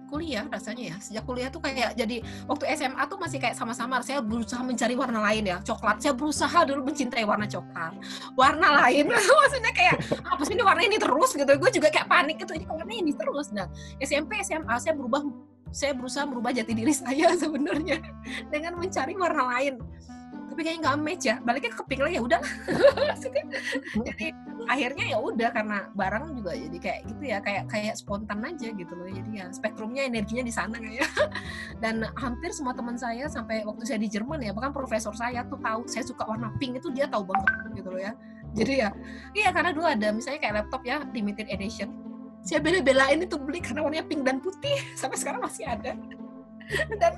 kuliah 0.06 0.48
rasanya 0.48 0.96
ya. 0.96 0.98
Sejak 1.02 1.24
kuliah 1.28 1.50
tuh 1.52 1.60
kayak 1.60 1.98
jadi 1.98 2.24
waktu 2.48 2.66
SMA 2.78 3.04
tuh 3.12 3.20
masih 3.20 3.38
kayak 3.42 3.58
sama-sama. 3.58 4.00
Saya 4.00 4.24
berusaha 4.24 4.62
mencari 4.64 4.96
warna 4.96 5.20
lain 5.20 5.44
ya 5.44 5.58
coklat. 5.62 6.00
Saya 6.00 6.14
berusaha 6.16 6.60
dulu 6.64 6.88
mencintai 6.88 7.26
warna 7.28 7.46
coklat. 7.50 7.94
Warna 8.40 8.68
lain. 8.86 9.12
Maksudnya 9.44 9.74
kayak 9.76 9.96
apa 10.24 10.42
sih 10.48 10.56
ini 10.56 10.64
warna 10.64 10.82
ini 10.86 10.98
terus? 10.98 11.36
Gitu. 11.36 11.52
Gue 11.60 11.70
juga 11.74 11.92
kayak 11.92 12.08
panik 12.08 12.42
gitu. 12.42 12.56
Ini 12.56 12.66
warna 12.70 12.94
ini 12.94 13.12
terus? 13.12 13.52
Nah 13.52 13.68
SMP 14.00 14.40
SMA 14.42 14.76
saya 14.80 14.96
berubah 14.96 15.26
saya 15.76 15.92
berusaha 15.92 16.24
merubah 16.24 16.56
jati 16.56 16.72
diri 16.72 16.96
saya 16.96 17.36
sebenarnya 17.44 18.00
dengan 18.48 18.80
mencari 18.80 19.12
warna 19.20 19.44
lain. 19.52 19.76
Tapi 20.46 20.64
kayaknya 20.64 20.82
nggak 20.88 21.00
match 21.04 21.26
ya. 21.28 21.36
Baliknya 21.44 21.72
ke 21.76 21.84
pink 21.84 22.00
lagi 22.00 22.16
ya 22.16 22.24
udah. 22.24 22.42
Jadi 24.08 24.32
akhirnya 24.72 25.06
ya 25.12 25.18
udah 25.20 25.50
karena 25.52 25.78
barang 25.94 26.42
juga 26.42 26.56
jadi 26.56 26.78
kayak 26.80 27.00
gitu 27.12 27.24
ya 27.28 27.38
kayak 27.44 27.68
kayak 27.68 28.00
spontan 28.00 28.40
aja 28.40 28.72
gitu 28.72 28.94
loh. 28.96 29.04
Jadi 29.04 29.36
ya 29.36 29.52
spektrumnya 29.52 30.08
energinya 30.08 30.48
di 30.48 30.54
sana 30.56 30.80
kayak. 30.80 31.12
Dan 31.84 32.08
hampir 32.16 32.56
semua 32.56 32.72
teman 32.72 32.96
saya 32.96 33.28
sampai 33.28 33.68
waktu 33.68 33.84
saya 33.84 34.00
di 34.00 34.08
Jerman 34.08 34.40
ya 34.40 34.56
bahkan 34.56 34.72
profesor 34.72 35.12
saya 35.12 35.44
tuh 35.44 35.60
tahu 35.60 35.84
saya 35.92 36.08
suka 36.08 36.24
warna 36.24 36.56
pink 36.56 36.80
itu 36.80 36.88
dia 36.96 37.12
tahu 37.12 37.28
banget 37.28 37.84
gitu 37.84 37.92
loh 37.92 38.00
ya. 38.00 38.16
Jadi 38.56 38.74
ya 38.80 38.90
iya 39.36 39.52
karena 39.52 39.76
dulu 39.76 39.92
ada 39.92 40.08
misalnya 40.16 40.40
kayak 40.40 40.56
laptop 40.64 40.88
ya 40.88 41.04
limited 41.12 41.52
edition 41.52 42.05
saya 42.46 42.62
bela-belain 42.62 43.26
itu 43.26 43.36
beli 43.42 43.58
karena 43.58 43.82
warnanya 43.82 44.06
pink 44.06 44.22
dan 44.22 44.38
putih. 44.38 44.78
Sampai 45.02 45.18
sekarang 45.18 45.42
masih 45.42 45.66
ada. 45.66 45.98
Dan 47.02 47.14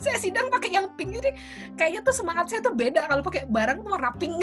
saya 0.00 0.16
sidang 0.16 0.48
pakai 0.48 0.72
yang 0.72 0.88
pink. 0.96 1.20
Jadi 1.20 1.30
kayaknya 1.76 2.00
tuh 2.00 2.16
semangat 2.16 2.48
saya 2.48 2.64
tuh 2.64 2.72
beda 2.72 3.04
kalau 3.04 3.20
pakai 3.20 3.44
barang 3.46 3.84
tuh 3.84 3.90
warna 3.92 4.10
pink. 4.16 4.40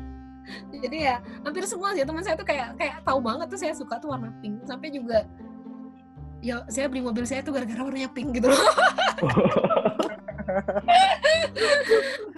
Jadi 0.82 0.98
ya 1.04 1.18
hampir 1.42 1.66
semua 1.66 1.92
sih. 1.98 2.06
Teman 2.06 2.22
saya 2.22 2.38
tuh 2.38 2.46
kayak 2.46 2.78
kayak 2.78 3.02
tahu 3.02 3.18
banget 3.18 3.46
tuh 3.50 3.58
saya 3.58 3.74
suka 3.74 3.98
tuh 3.98 4.14
warna 4.14 4.30
pink. 4.38 4.62
Sampai 4.64 4.94
juga 4.94 5.26
ya 6.40 6.64
saya 6.70 6.86
beli 6.86 7.02
mobil 7.04 7.26
saya 7.26 7.42
tuh 7.42 7.52
gara-gara 7.52 7.82
warnanya 7.82 8.08
pink 8.14 8.38
gitu 8.38 8.48
loh. 8.48 8.62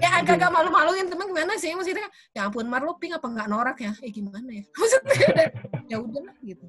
Ya 0.02 0.20
agak-agak 0.20 0.50
malu-maluin. 0.52 1.06
Teman 1.08 1.30
gimana 1.30 1.54
sih? 1.56 1.72
Maksudnya 1.72 2.10
ya 2.34 2.50
ampun 2.50 2.66
Mar 2.68 2.82
lo 2.82 2.98
pink 2.98 3.16
apa 3.16 3.24
nggak 3.24 3.48
norak 3.48 3.78
ya? 3.80 3.94
Eh 4.02 4.10
gimana 4.10 4.50
ya? 4.50 4.66
Maksudnya 4.74 5.48
ya 5.88 5.96
udahlah 6.02 6.36
gitu 6.42 6.66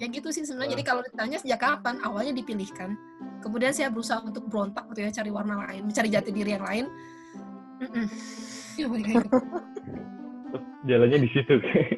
ya 0.00 0.08
gitu 0.08 0.32
sih 0.32 0.48
sebenarnya 0.48 0.80
jadi 0.80 0.84
kalau 0.88 1.04
ditanya 1.04 1.36
sejak 1.36 1.60
kapan 1.60 2.00
awalnya 2.00 2.32
dipilihkan 2.32 2.96
kemudian 3.44 3.72
saya 3.72 3.92
berusaha 3.92 4.24
untuk 4.24 4.48
berontak 4.48 4.88
gitu 4.92 5.04
ya 5.04 5.10
cari 5.12 5.28
warna 5.28 5.60
lain 5.68 5.84
mencari 5.84 6.08
jati 6.08 6.30
diri 6.32 6.56
yang 6.56 6.64
lain. 6.64 6.86
Ya, 8.76 8.84
kayak 8.86 9.04
gitu. 9.08 9.38
Jalannya 10.88 11.18
di 11.24 11.28
situ. 11.32 11.54
kayak 11.60 11.88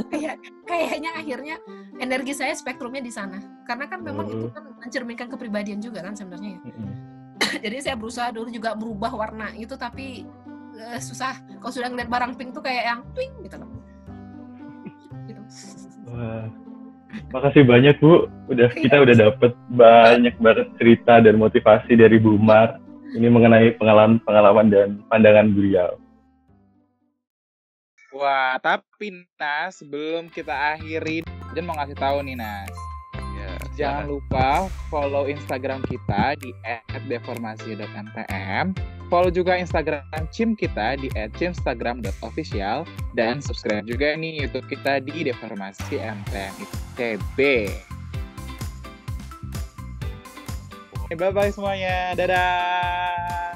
kayak 0.12 0.36
kayaknya 0.64 1.10
akhirnya 1.16 1.56
energi 2.00 2.32
saya 2.32 2.52
spektrumnya 2.52 3.00
di 3.04 3.12
sana 3.12 3.40
karena 3.64 3.84
kan 3.88 4.00
memang 4.00 4.28
itu 4.28 4.46
Hmm. 4.48 4.54
kan 4.56 4.64
mencerminkan 4.80 5.28
kepribadian 5.28 5.80
juga 5.80 6.04
kan 6.04 6.16
sebenarnya 6.16 6.56
ya. 6.56 6.60
Jadi 7.64 7.76
saya 7.80 7.96
berusaha 7.96 8.28
dulu 8.32 8.48
juga 8.52 8.76
merubah 8.76 9.12
warna 9.12 9.52
itu 9.56 9.72
tapi 9.76 10.24
eh, 10.76 11.00
susah 11.00 11.40
kalau 11.60 11.72
sudah 11.72 11.88
ngeliat 11.88 12.08
barang 12.08 12.32
pink 12.36 12.52
tuh 12.52 12.64
kayak 12.64 12.84
yang 12.84 13.00
pink 13.16 13.32
gitu 13.44 13.56
loh 13.60 13.68
gitu. 15.28 15.42
Wah, 16.10 16.44
makasih 17.30 17.62
banyak 17.66 17.96
Bu. 17.98 18.26
Udah 18.50 18.70
kita 18.74 19.02
udah 19.02 19.16
dapet 19.16 19.52
banyak 19.74 20.34
banget 20.38 20.68
cerita 20.80 21.20
dan 21.22 21.36
motivasi 21.36 21.94
dari 21.94 22.16
Bu 22.18 22.38
Mar. 22.40 22.80
Ini 23.10 23.26
mengenai 23.26 23.74
pengalaman-pengalaman 23.74 24.66
dan 24.70 24.88
pandangan 25.10 25.50
beliau. 25.50 25.98
Wah, 28.10 28.58
tapi 28.58 29.22
Nas, 29.38 29.78
sebelum 29.78 30.30
kita 30.30 30.50
akhiri, 30.74 31.22
Jen 31.54 31.66
mau 31.66 31.78
ngasih 31.78 31.98
tahu 31.98 32.26
nih 32.26 32.38
Nas. 32.38 32.74
Jangan 33.80 34.12
lupa 34.12 34.68
follow 34.92 35.24
Instagram 35.24 35.80
kita 35.88 36.36
di 36.36 36.52
@deformasi.ntm. 37.08 38.76
Follow 39.08 39.32
juga 39.32 39.56
Instagram 39.56 40.04
Cim 40.28 40.52
kita 40.52 41.00
di 41.00 41.08
@cimstagram.official 41.16 42.84
dan 43.16 43.40
subscribe 43.40 43.88
juga 43.88 44.12
nih 44.20 44.44
YouTube 44.44 44.68
kita 44.68 45.00
di 45.00 45.24
Deformasi 45.24 45.96
MTM 45.96 46.54
ITB. 46.60 47.38
Bye 51.16 51.32
bye 51.32 51.50
semuanya. 51.50 52.14
Dadah. 52.14 53.49